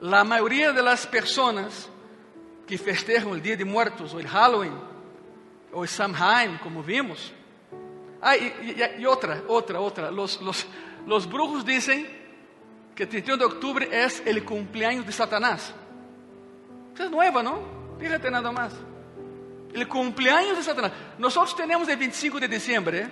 [0.01, 1.89] La maioria de las personas
[2.65, 4.75] que festejam o Dia de Muertos, o Halloween,
[5.71, 7.31] ou o Samhain, como vimos.
[8.21, 10.09] Ah, e outra, outra, outra.
[10.09, 10.67] Los, los,
[11.05, 12.07] los brujos dizem
[12.95, 15.73] que 31 de outubro é o cumpleaños de Satanás.
[16.97, 17.97] É nova, não?
[17.99, 18.73] Fíjate nada más.
[19.73, 20.91] El cumpleaños de Satanás.
[21.17, 23.09] Nosotros tenemos el 25 de diciembre.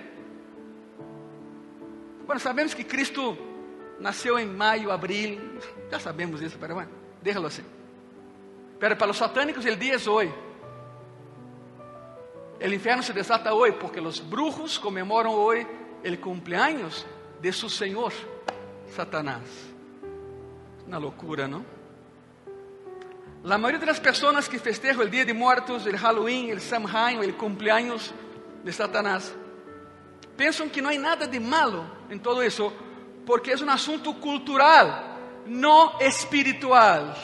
[2.26, 3.36] Bueno, sabemos que Cristo
[3.98, 5.40] nació en mayo, abril.
[5.90, 6.90] Ya sabemos eso, pero bueno,
[7.22, 7.62] déjalo así.
[8.78, 10.30] Pero para los satánicos el día es hoy.
[12.58, 15.66] El infierno se desata hoy porque los brujos conmemoran hoy
[16.02, 17.06] el cumpleaños
[17.40, 18.12] de su Señor,
[18.94, 19.42] Satanás.
[20.86, 21.64] Una locura, ¿no?
[23.42, 27.22] La mayoría de las personas que festejan el Día de Muertos, el Halloween, el Samhain,
[27.22, 28.12] el cumpleaños
[28.62, 29.32] de Satanás,
[30.36, 32.70] piensan que no hay nada de malo en todo eso,
[33.24, 35.09] porque es un asunto cultural,
[35.46, 37.14] no espiritual.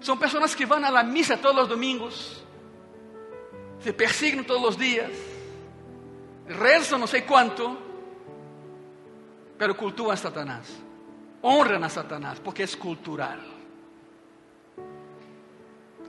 [0.00, 2.42] Son personas que van a la misa todos los domingos,
[3.80, 5.10] se persiguen todos los días,
[6.48, 7.78] rezan no sé cuánto,
[9.58, 10.66] pero cultúan a Satanás.
[11.42, 13.40] Honran a Satanás porque es cultural.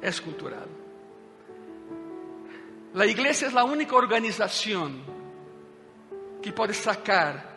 [0.02, 0.68] Es cultural.
[2.94, 5.02] La iglesia es la única organización
[6.42, 7.51] que puede sacar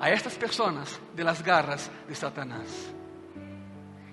[0.00, 2.66] a estas personas de las garras de Satanás.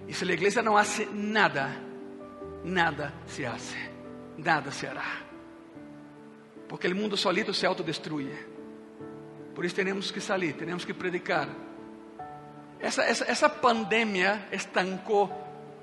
[0.05, 1.75] Y si la iglesia no hace nada,
[2.63, 3.77] nada se hace,
[4.37, 5.05] nada se hará.
[6.67, 8.57] Porque el mundo solito se autodestruye.
[9.55, 11.47] Por isso temos que salir, temos que predicar.
[12.79, 15.31] Essa, essa, essa pandemia estancou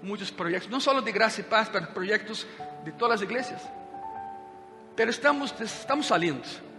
[0.02, 2.46] muitos projetos, não só de graça e paz, mas projetos
[2.84, 3.60] de todas as igrejas.
[4.96, 6.73] Mas estamos, estamos salindo.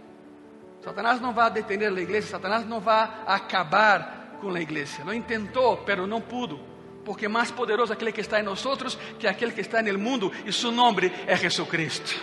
[0.86, 5.02] Satanás não vai detener a igreja, Satanás não vai acabar com a igreja.
[5.04, 6.60] Não tentou, pero não pudo.
[7.04, 8.64] Porque mais poderoso aquele que está em nós
[9.18, 12.14] que aquele que está no mundo, e seu nome é Jesus Cristo.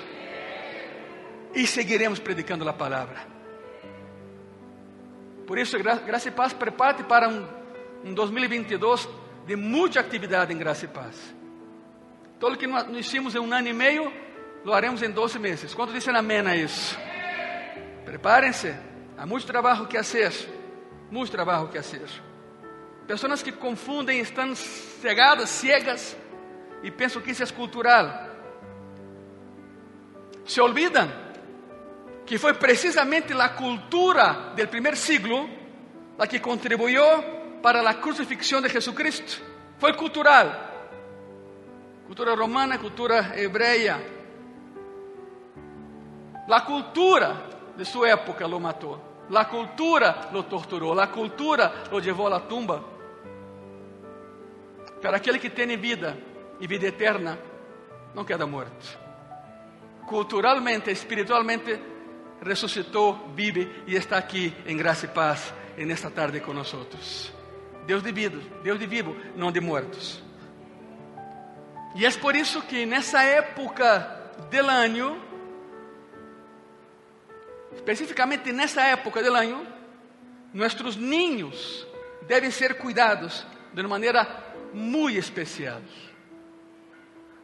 [1.53, 3.27] E seguiremos predicando a palavra.
[5.45, 7.45] Por isso, Graça e Paz, prepare para um,
[8.05, 9.09] um 2022
[9.45, 11.35] de muita atividade em Graça e Paz.
[12.39, 14.09] Todo o que nós hicimos em um ano e meio,
[14.63, 15.73] lo haremos em 12 meses.
[15.73, 16.97] Quantos dizem amém a isso?
[18.05, 18.75] Prepárense,
[19.17, 20.31] há muito trabalho que fazer,
[21.09, 22.07] muito trabalho que fazer.
[23.07, 26.15] Pessoas que confundem, estão cegadas, ciegas
[26.81, 28.29] e pensam que isso é cultural.
[30.45, 31.09] Se olvidam
[32.25, 35.49] que foi precisamente a cultura do primeiro siglo
[36.17, 37.03] a que contribuiu
[37.61, 39.41] para a crucifixião de Jesucristo.
[39.77, 40.71] Foi cultural.
[42.05, 44.01] Cultura romana, cultura hebreia.
[46.49, 48.99] A cultura de sua época lo matou.
[49.33, 50.99] A cultura lo torturou.
[50.99, 52.83] A cultura lo levou à tumba.
[55.01, 56.17] Para aquele que tem vida
[56.59, 57.37] e vida eterna,
[58.13, 58.99] não queda morto.
[60.07, 61.79] Culturalmente, espiritualmente,
[62.41, 67.33] resucitó, vive y está aquí en gracia y paz en esta tarde con nosotros.
[67.87, 70.21] Deus de vivo, Deus de vivo, não de muertos.
[71.95, 75.17] E é por isso que nessa época del ano,
[77.75, 79.65] especificamente nessa época del ano,
[80.53, 81.87] nossos niños
[82.27, 84.27] devem ser cuidados de uma maneira
[84.73, 85.81] muito especial.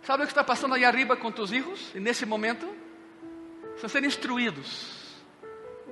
[0.04, 2.68] Sabe o que está passando aí arriba com tus hijos, nesse momento?
[3.76, 4.98] Estão sendo instruídos.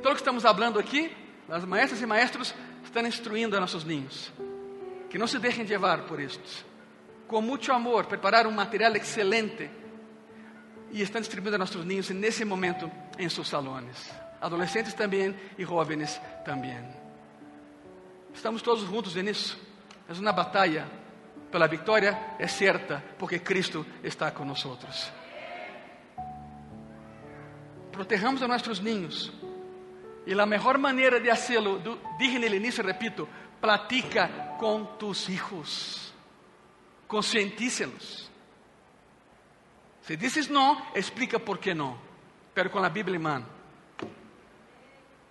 [0.02, 1.16] Todo o que estamos falando aqui,
[1.50, 4.32] as maestras e maestros estão instruindo a nossos ninhos.
[5.10, 6.66] Que não se deixem levar por isto.
[7.28, 9.70] Com muito amor, preparar um material excelente
[10.92, 14.12] e estão distribuindo a nossos ninhos nesse momento em seus salões.
[14.42, 16.78] Adolescentes também e jovens também.
[18.34, 19.60] Estamos todos juntos nisso.
[20.08, 20.88] É uma batalha
[21.52, 24.78] pela vitória é certa, porque Cristo está conosco.
[27.92, 29.32] Protejamos a nossos ninhos
[30.26, 31.82] e a melhor maneira de hacerlo,
[32.20, 33.28] dije no início, repito,
[33.62, 34.28] platica
[34.60, 36.14] com tus hijos,
[37.08, 38.30] concientícelos.
[40.02, 41.98] Se dices não, explica por que não,
[42.54, 43.57] pero com a Bíblia em mão.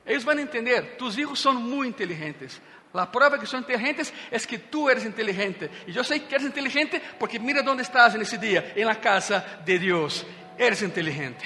[0.06, 2.60] Eles vão entender, tus hijos são muito inteligentes.
[2.94, 5.70] A prova que são inteligentes é que tu eres inteligente.
[5.86, 9.44] E eu sei que eres inteligente porque mira onde estás nesse dia, em la casa
[9.64, 10.24] de Deus.
[10.56, 11.44] Eres inteligente.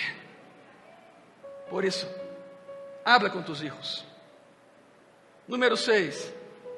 [1.69, 2.07] Por isso,
[3.05, 4.05] Habla com tus hijos.
[5.49, 6.33] Número 6.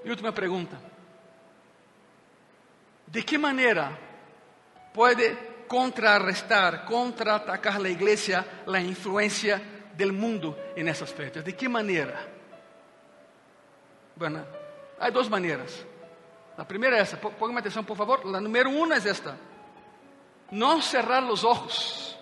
[0.05, 0.81] E última pergunta.
[3.07, 3.99] ¿De que maneira
[4.95, 5.37] pode
[5.69, 9.61] contrarrestar, contraatacar a igreja a influência
[9.95, 11.45] do mundo em essas fechas?
[11.45, 12.29] ¿De que maneira?
[14.17, 14.45] Bueno,
[14.99, 15.87] há duas maneiras.
[16.57, 18.21] A primeira é essa, ponga atenção por favor.
[18.35, 19.39] A número um é esta:
[20.51, 22.13] não cerrar os olhos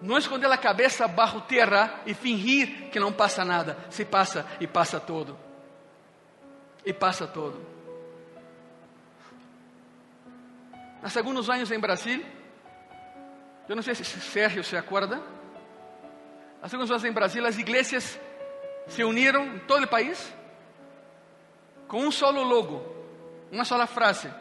[0.00, 3.76] não esconder a cabeça bajo terra e fingir que não passa nada.
[3.90, 5.38] Se passa e passa todo.
[6.84, 7.64] E passa todo.
[11.02, 12.24] Há alguns anos em Brasil,
[13.68, 15.22] eu não sei se Sérgio se acorda,
[16.62, 18.18] há alguns anos em Brasil, as igrejas
[18.88, 20.32] se uniram em todo o país
[21.88, 22.84] com um solo logo,
[23.50, 24.32] uma sola frase.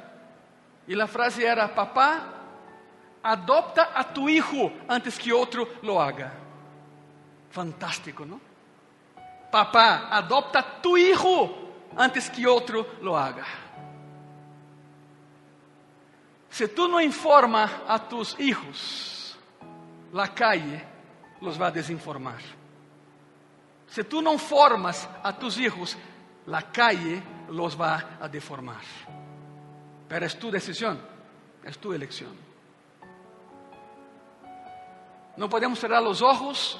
[0.87, 2.33] E a frase era: Papá,
[3.23, 6.31] adopta a tu hijo antes que outro lo haga.
[7.49, 8.39] Fantástico, não?
[9.51, 11.55] Papá, adopta a tu hijo
[11.97, 13.45] antes que outro lo haga.
[16.49, 19.37] Se tu não informa a tus hijos,
[20.13, 20.94] la calle
[21.45, 22.41] los va a desinformar.
[23.87, 25.95] Se tu não formas a tus hijos,
[26.45, 28.83] la calle los va a deformar.
[30.09, 30.99] Pero es tu decisión,
[31.63, 32.35] es tu elección.
[35.37, 36.79] Não podemos cerrar os olhos,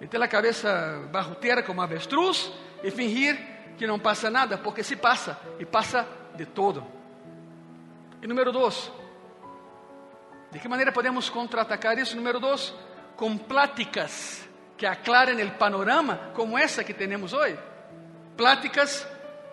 [0.00, 3.36] meter a cabeça bajo tierra como avestruz e fingir
[3.78, 6.86] que não passa nada, porque se passa, e passa de todo.
[8.20, 8.92] E número dois,
[10.50, 12.14] de que maneira podemos contra-atacar isso?
[12.14, 12.74] Número dois,
[13.16, 17.58] com pláticas que aclarem o panorama, como essa que temos hoje.
[18.36, 19.06] Pláticas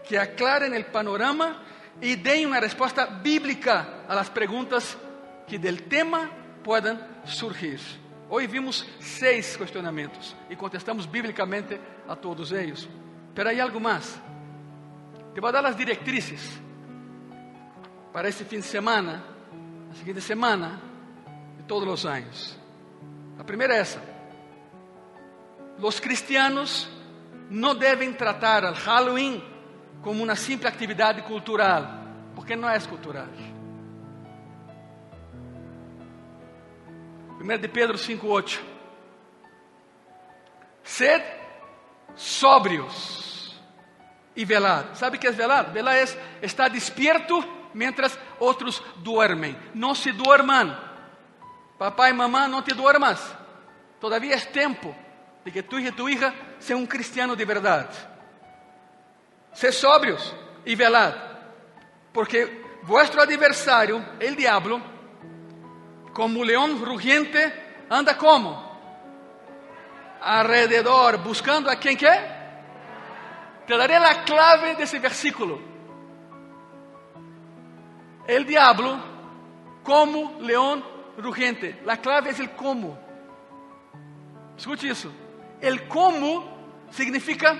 [0.04, 1.62] que aclarem o panorama
[2.02, 4.30] e deem uma resposta bíblica a las
[5.48, 6.30] que del tema
[6.64, 7.80] puedan surgir.
[8.30, 12.88] Hoje vimos seis questionamentos e contestamos biblicamente a todos eles.
[13.34, 14.20] Pero há algo mais.
[15.34, 16.60] Te vou dar as diretrizes
[18.14, 19.24] para este fim de semana,
[19.92, 20.80] a seguinte semana
[21.60, 22.59] e todos os anos.
[23.40, 24.02] A primeira é essa.
[25.82, 26.90] Os cristianos
[27.50, 29.42] não devem tratar o Halloween
[30.02, 31.88] como uma simples atividade cultural,
[32.36, 33.28] porque não é cultural.
[37.40, 38.60] 1 de Pedro 5,8.
[40.84, 41.24] Sed
[42.16, 43.58] sóbrios
[44.36, 44.96] e velad.
[44.96, 45.72] ¿Sabe o que é velar?
[45.72, 46.06] Velar é
[46.42, 47.42] estar despierto
[47.74, 49.56] mientras outros duermen.
[49.74, 50.89] Não se duerman.
[51.80, 53.34] Papá e mamá, não te duermas.
[54.02, 54.94] Todavía é tempo
[55.46, 57.96] de que tu e tu hija sean um cristiano de verdade.
[59.54, 61.16] Sed sóbrios e velad,
[62.12, 64.82] porque vuestro adversário, el diablo,
[66.14, 67.52] como leão rugiente,
[67.90, 68.68] anda como?
[70.22, 72.38] Alrededor, buscando a quem quer.
[73.66, 75.62] Te daré a clave desse versículo.
[78.28, 79.00] El diablo,
[79.82, 81.76] como leão rugiente.
[81.88, 82.98] A clave é o como.
[84.58, 85.12] Escute isso.
[85.62, 86.58] El como
[86.92, 87.56] significa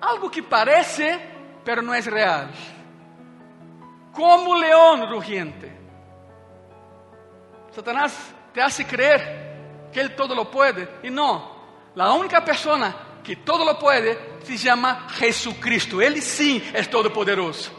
[0.00, 1.18] algo que parece,
[1.64, 2.48] pero não é real.
[4.12, 5.72] Como leão rugiente.
[7.72, 10.88] Satanás te hace creer que Él todo lo puede.
[11.02, 12.94] Y no, la única persona
[13.24, 16.00] que todo lo puede se llama Jesucristo.
[16.00, 17.72] Él sí es todopoderoso.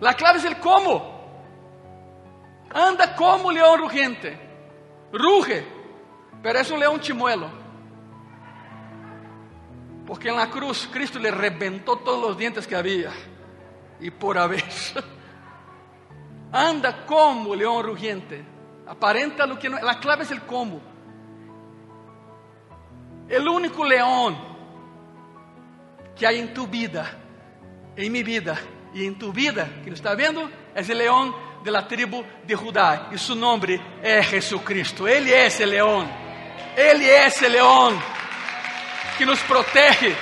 [0.00, 1.09] La clave es el cómo.
[2.72, 4.38] Anda como león rugiente.
[5.12, 5.64] Ruge,
[6.42, 7.48] pero es un león chimuelo.
[10.06, 13.10] Porque en la cruz Cristo le reventó todos los dientes que había.
[14.00, 14.64] Y por haber.
[16.52, 18.44] Anda como león rugiente.
[18.86, 19.78] Aparenta lo que no.
[19.80, 20.80] La clave es el cómo.
[23.28, 24.36] El único león
[26.16, 27.08] que hay en tu vida,
[27.96, 28.58] en mi vida
[28.92, 31.32] y en tu vida, que lo está viendo, es el león
[31.62, 33.08] de la tribu de Judá.
[33.12, 35.06] Y su nombre es Jesucristo.
[35.06, 36.10] Él es el león.
[36.76, 38.00] Él es el león
[39.18, 40.16] que nos protege,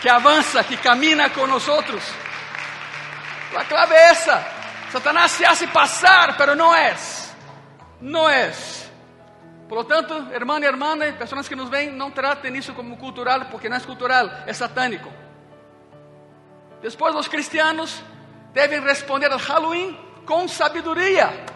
[0.00, 2.02] que avanza, que camina con nosotros.
[3.52, 4.46] La clave es esa.
[4.90, 7.26] Satanás se hace pasar, pero no es.
[8.00, 8.52] Não é.
[9.68, 13.46] Por lo tanto, irmão e irmã, pessoas que nos veem, não tratem isso como cultural,
[13.50, 15.12] porque não é cultural, é satânico.
[16.80, 18.00] Depois, os cristianos
[18.52, 21.46] devem responder ao Halloween com sabedoria,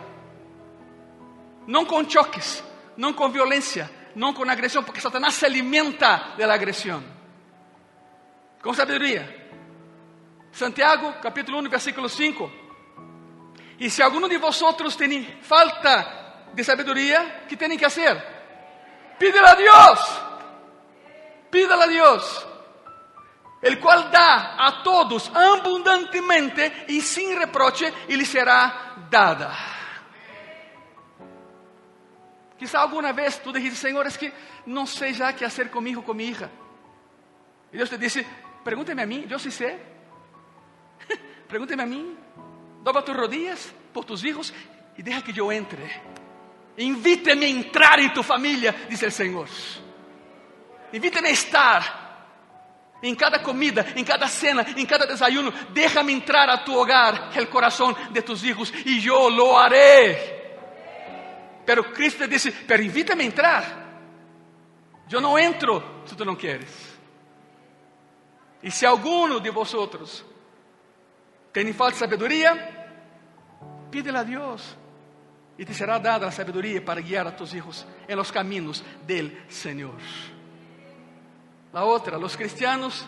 [1.66, 2.62] não com choques,
[2.96, 7.02] não com violência, não com agressão, porque Satanás se alimenta da agressão.
[8.62, 9.40] Com sabedoria.
[10.52, 12.50] Santiago, capítulo 1, versículo 5.
[13.78, 18.22] E se algum de vosotros tem falta de sabiduría, ¿qué tienen que hacer?
[19.18, 20.22] Pídela a Dios.
[21.50, 22.46] Pídela a Dios.
[23.62, 29.54] El cual da a todos abundantemente y sin reproche y le será dada.
[32.58, 34.32] Quizá alguna vez tú dijiste, Señor, es que
[34.66, 36.48] no sé ya qué hacer con mi hijo, con mi hija.
[37.72, 38.26] Y Dios te dice,
[38.64, 39.78] pregúnteme a mí, yo sí sé.
[41.48, 42.16] pregúnteme a mí.
[42.82, 44.52] Dobla tus rodillas por tus hijos
[44.96, 46.02] y deja que yo entre.
[46.76, 49.48] Invíteme a entrar em tu família, diz o Senhor.
[50.92, 52.09] Invíteme a estar
[53.02, 55.52] em cada comida, em cada cena, em cada desayuno.
[55.70, 60.40] Déjame entrar a tu hogar, el corazón de tus hijos, e eu lo haré.
[61.64, 63.80] Pero Cristo disse: Pero invítame a entrar.
[65.10, 66.98] Eu não entro se tu não queres.
[68.62, 70.24] E se alguno de vosotros
[71.74, 72.88] falta de sabedoria,
[73.90, 74.76] pídele a Deus
[75.58, 79.44] e te será dada a sabedoria para guiar a tus hijos en los caminos del
[79.48, 79.98] Señor.
[81.72, 83.06] La otra, los cristianos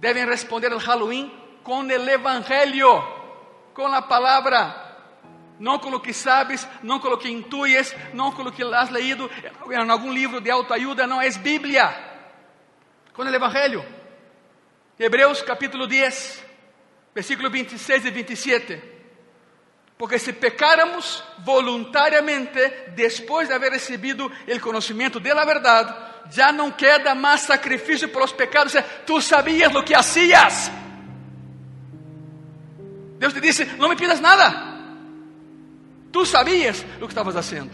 [0.00, 1.32] deben responder al Halloween
[1.62, 3.04] con el Evangelio,
[3.72, 4.82] con la palabra,
[5.60, 8.90] não com o que sabes, não com o que intuyes, não com o que has
[8.90, 9.30] leído
[9.70, 11.88] em algum livro de autoajuda, não, é Bíblia,
[13.12, 13.84] com o Evangelho.
[14.98, 16.44] Hebreus capítulo 10,
[17.14, 18.92] versículo 26 e 27.
[19.96, 25.44] Porque se pecáramos voluntariamente, después de haber recibido el conocimiento de la
[26.30, 28.76] ya no queda más sacrificio por los pecados.
[29.06, 30.70] Tú sabías lo que hacías.
[33.18, 34.72] Deus te disse: Não me pidas nada.
[36.10, 37.72] Tu sabias o que estavas haciendo.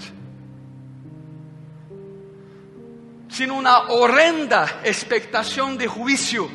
[3.28, 6.48] Sin una horrenda expectación de juicio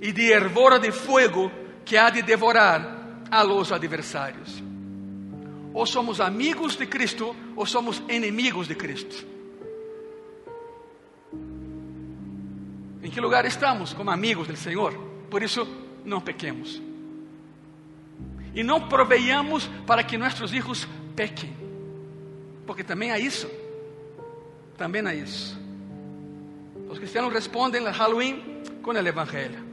[0.00, 1.50] y de hervor de fuego
[1.84, 4.62] que ha de devorar a los adversarios.
[5.72, 9.35] Ou somos amigos de Cristo ou somos inimigos de Cristo.
[13.06, 14.92] Em que lugar estamos como amigos do Senhor?
[15.30, 15.64] Por isso,
[16.04, 16.82] não pequemos.
[18.52, 21.56] E não proveiamos para que nossos filhos pequem.
[22.66, 23.48] Porque também há isso.
[24.76, 25.56] Também há isso.
[26.90, 28.42] Os cristianos respondem no Halloween
[28.82, 29.64] com o Evangelho.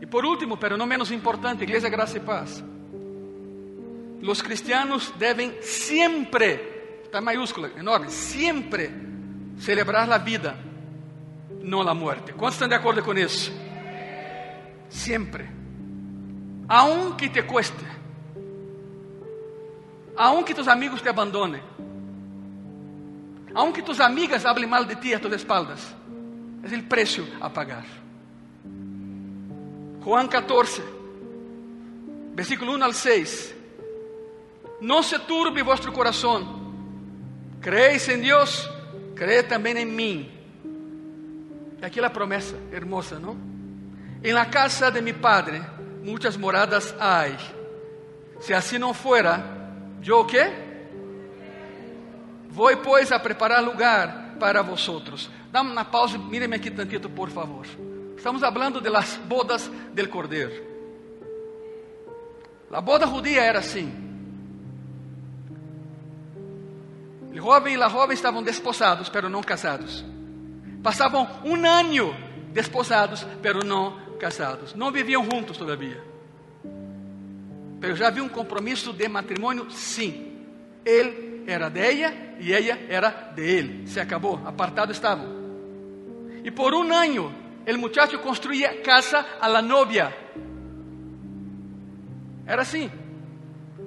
[0.00, 2.62] E por último, pero não menos importante, Igreja Graça e Paz.
[4.22, 8.92] Os cristianos devem sempre, está maiúscula, enorme, sempre
[9.58, 10.67] celebrar a vida,
[11.62, 12.32] não a morte.
[12.32, 13.52] Quantos estão de acordo com isso?
[14.88, 15.48] Sempre.
[16.68, 17.84] Aunque te cueste,
[20.16, 21.62] aunque tus amigos te abandonen,
[23.54, 25.94] aunque tus amigas hablen mal de ti a tus espaldas,
[26.62, 27.84] es el precio a pagar.
[30.04, 30.82] Juan 14,
[32.34, 33.54] versículo 1 al 6.
[34.80, 36.46] No se turbe vuestro corazón.
[37.60, 38.70] Creéis en Dios,
[39.14, 40.37] creed también en mí.
[41.80, 43.36] Y aquí la promesa hermosa, ¿no?
[44.22, 45.62] En la casa de mi Padre
[46.02, 47.36] muchas moradas hay.
[48.40, 50.68] Si así no fuera, ¿yo qué?
[52.50, 55.30] Voy pues a preparar lugar para vosotros.
[55.52, 57.66] Dame una pausa, míreme aquí tantito, por favor.
[58.16, 60.50] Estamos hablando de las bodas del Cordero.
[62.70, 63.88] La boda judía era así.
[67.32, 70.04] El joven y la joven estaban desposados, pero no casados.
[70.82, 72.14] Pasaban un año
[72.52, 74.74] desposados, pero no casados.
[74.74, 76.02] Não viviam juntos todavia.
[77.80, 80.44] Pero já havia um compromisso de matrimônio, sim.
[80.84, 83.86] Ele era de ella e ella era de ele.
[83.86, 85.38] Se acabou, apartado estavam.
[86.44, 87.32] E por um ano,
[87.66, 90.12] o muchacho construía casa a la novia.
[92.46, 92.90] Era assim.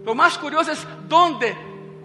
[0.05, 1.55] Lo mais curioso é onde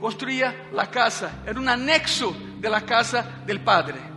[0.00, 1.42] construía la casa.
[1.46, 4.15] Era um anexo de la casa del padre.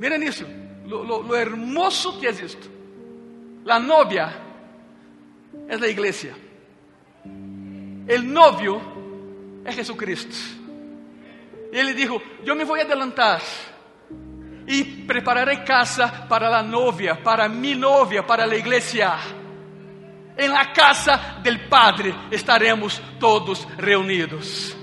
[0.00, 0.46] Miren isso,
[0.86, 2.70] lo, lo, lo hermoso que é isto.
[3.66, 4.32] La novia
[5.68, 6.34] é a igreja.
[8.08, 8.80] El novio
[9.62, 10.34] é Jesucristo.
[11.70, 13.42] E ele dijo: Eu me vou adelantar
[14.66, 19.18] e prepararei casa para a novia, para mi novia, para a igreja.
[20.38, 24.74] Em la casa del Padre estaremos todos reunidos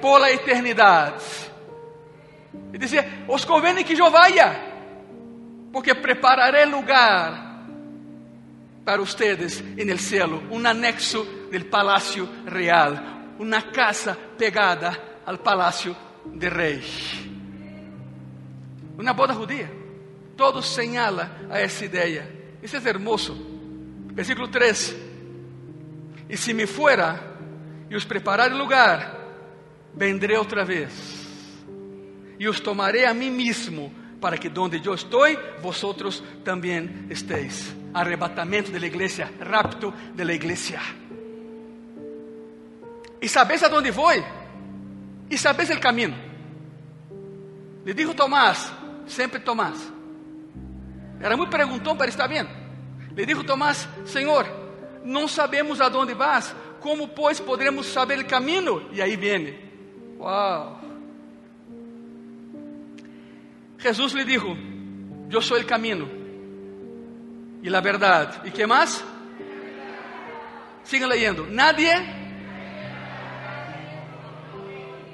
[0.00, 1.51] por la eternidade.
[2.72, 4.54] E dizia: Os convém que eu vaya,
[5.72, 7.66] porque prepararé lugar
[8.84, 15.96] para ustedes en el cielo, un anexo del palacio real, una casa pegada al palacio
[16.26, 16.82] del rey.
[18.98, 19.70] Una boda judía.
[20.36, 22.28] Todo señala a esa idea.
[22.62, 23.36] Isso é hermoso.
[24.12, 24.96] Versículo 3.
[26.28, 27.32] E se me fuera
[27.88, 29.18] e os preparar lugar,
[29.94, 31.21] vendré outra vez
[32.38, 35.26] e os tomaré a mim mesmo, para que donde eu estou,
[35.60, 37.74] vosotros também estéis.
[37.92, 40.80] Arrebatamento da igreja, rapto da igreja.
[43.20, 44.10] E sabes a dónde vou?
[45.30, 46.14] E sabes o caminho?
[47.84, 48.72] Le dijo Tomás,
[49.06, 49.92] sempre Tomás.
[51.20, 52.46] Era muito perguntão para estar bem.
[53.14, 54.46] Le dijo Tomás, Senhor,
[55.04, 58.88] não sabemos a dónde vas, como pois poderemos saber o caminho?
[58.92, 59.58] E aí vem,
[60.18, 60.80] uau,
[63.82, 64.56] Jesús le dijo,
[65.28, 66.06] yo soy el camino
[67.62, 68.44] y la verdad.
[68.44, 69.04] ¿Y qué más?
[70.84, 71.46] Sigan leyendo.
[71.46, 71.92] Nadie,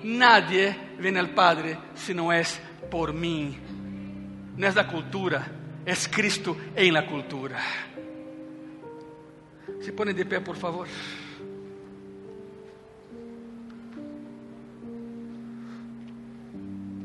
[0.02, 2.60] nadie viene al Padre si no es
[2.90, 3.56] por mí.
[4.56, 5.46] No es la cultura,
[5.86, 7.58] es Cristo en la cultura.
[9.80, 10.88] Se ponen de pé, por favor.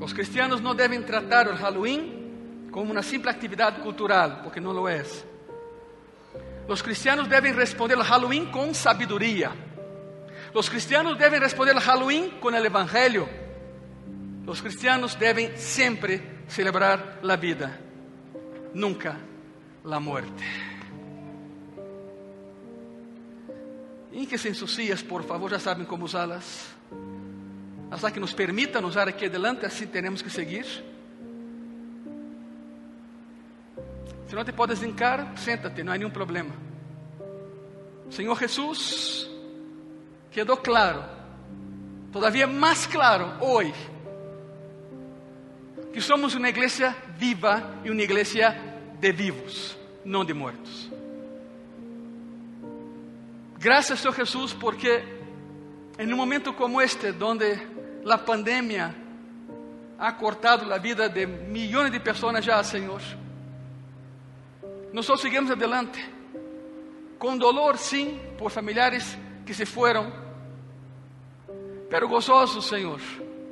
[0.03, 4.85] Os cristianos não devem tratar o Halloween como uma simples atividade cultural, porque não lo
[4.85, 5.01] é.
[6.67, 9.53] Os cristianos devem responder ao Halloween com sabedoria.
[10.53, 13.29] Os cristianos devem responder ao Halloween com o Evangelho.
[14.45, 17.79] Os cristianos devem sempre celebrar a vida,
[18.73, 19.17] nunca
[19.89, 20.43] a morte.
[24.11, 26.75] Em que se ensucias, por favor, já sabem como usá-las.
[27.93, 30.65] Hasta que nos permitan usar aquí adelante, así tenemos que seguir.
[34.27, 34.51] Si no te
[34.83, 36.55] hincar, siéntate, no hay ningún problema.
[38.09, 39.29] Señor Jesús,
[40.31, 41.03] quedó claro,
[42.11, 43.71] todavía más claro hoy,
[45.93, 48.59] que somos una iglesia viva y una iglesia
[48.99, 50.89] de vivos, no de muertos.
[53.59, 55.03] Gracias, Senhor Jesús, porque
[55.95, 57.72] en un momento como este, donde
[58.03, 58.93] la pandemia
[59.97, 63.01] ha cortado la vida de millones de personas ya, Señor,
[64.91, 65.99] nosotros seguimos adelante,
[67.17, 70.13] con dolor, sí, por familiares que se fueron,
[71.89, 72.99] pero gozosos, Señor,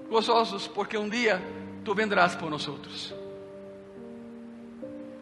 [0.09, 1.41] gozosos porque um dia
[1.83, 3.15] tu vendrás por nosotros.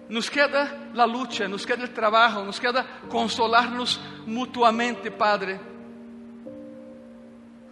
[0.09, 5.59] Nos queda a luta, nos queda o trabalho, nos queda consolar-nos mutuamente, Padre.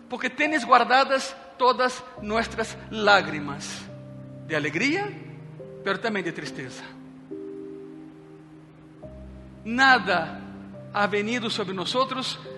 [0.07, 3.81] Porque tens guardadas todas nossas lágrimas
[4.45, 5.11] de alegria,
[5.83, 6.83] pero também de tristeza.
[9.63, 10.41] Nada
[10.93, 11.93] ha venido sobre nós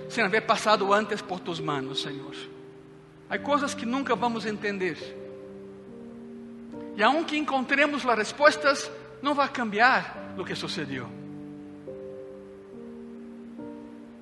[0.09, 2.35] sem haver passado antes por tus manos, Senhor.
[3.29, 4.97] Há coisas que nunca vamos entender.
[6.95, 8.91] E aunque encontremos as respostas,
[9.21, 11.07] não vai cambiar o que sucedeu.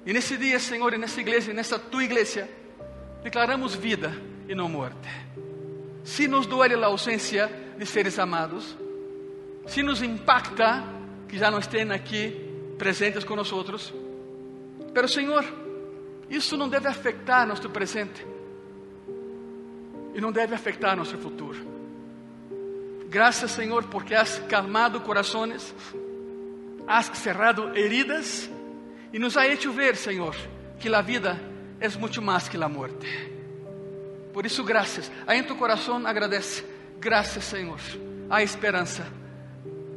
[0.05, 2.49] E nesse dia, Senhor, e nessa igreja, nessa tua igreja,
[3.23, 4.13] declaramos vida
[4.47, 5.07] e não morte.
[6.03, 8.75] Se nos duele a ausência de seres amados,
[9.67, 10.83] se nos impacta
[11.27, 13.93] que já não estejam aqui presentes outros,
[14.93, 15.43] pero Senhor,
[16.29, 18.25] isso não deve afetar nosso presente
[20.15, 21.59] e não deve afetar nosso futuro.
[23.09, 25.73] Graças, Senhor, porque has calmado corações,
[26.87, 28.49] has cerrado heridas
[29.13, 30.35] e nos ha hecho ver, Senhor,
[30.79, 31.39] que a vida
[31.79, 33.36] é muito mais que a morte.
[34.37, 35.11] Por isso, graças.
[35.25, 36.63] Aí em tu coração agradece.
[36.99, 37.79] Graças, Senhor.
[38.29, 39.11] Há esperança,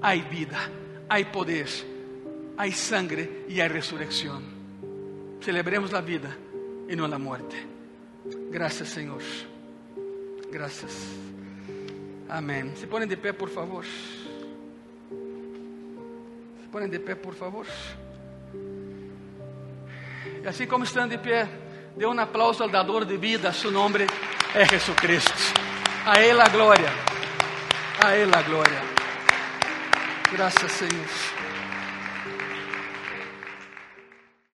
[0.01, 0.57] há vida,
[1.07, 1.68] há poder,
[2.57, 4.43] há sangre e há ressurreição.
[5.43, 6.34] Celebremos a vida
[6.88, 7.68] e não a morte.
[8.51, 9.20] Graças, Senhor.
[10.51, 11.07] Graças.
[12.26, 12.74] Amém.
[12.76, 13.84] Se põem de pé, por favor.
[13.84, 13.93] Se
[16.72, 17.66] põem de pé, por favor.
[20.43, 21.47] E assim como estão de pé,
[22.01, 23.53] dê um aplauso ao dador de vida.
[23.53, 24.07] Seu nome
[24.55, 25.34] é Jesus Cristo.
[26.07, 26.90] A Ele a glória.
[28.03, 28.80] A Ele a glória.
[30.32, 31.39] Graças, Senhor.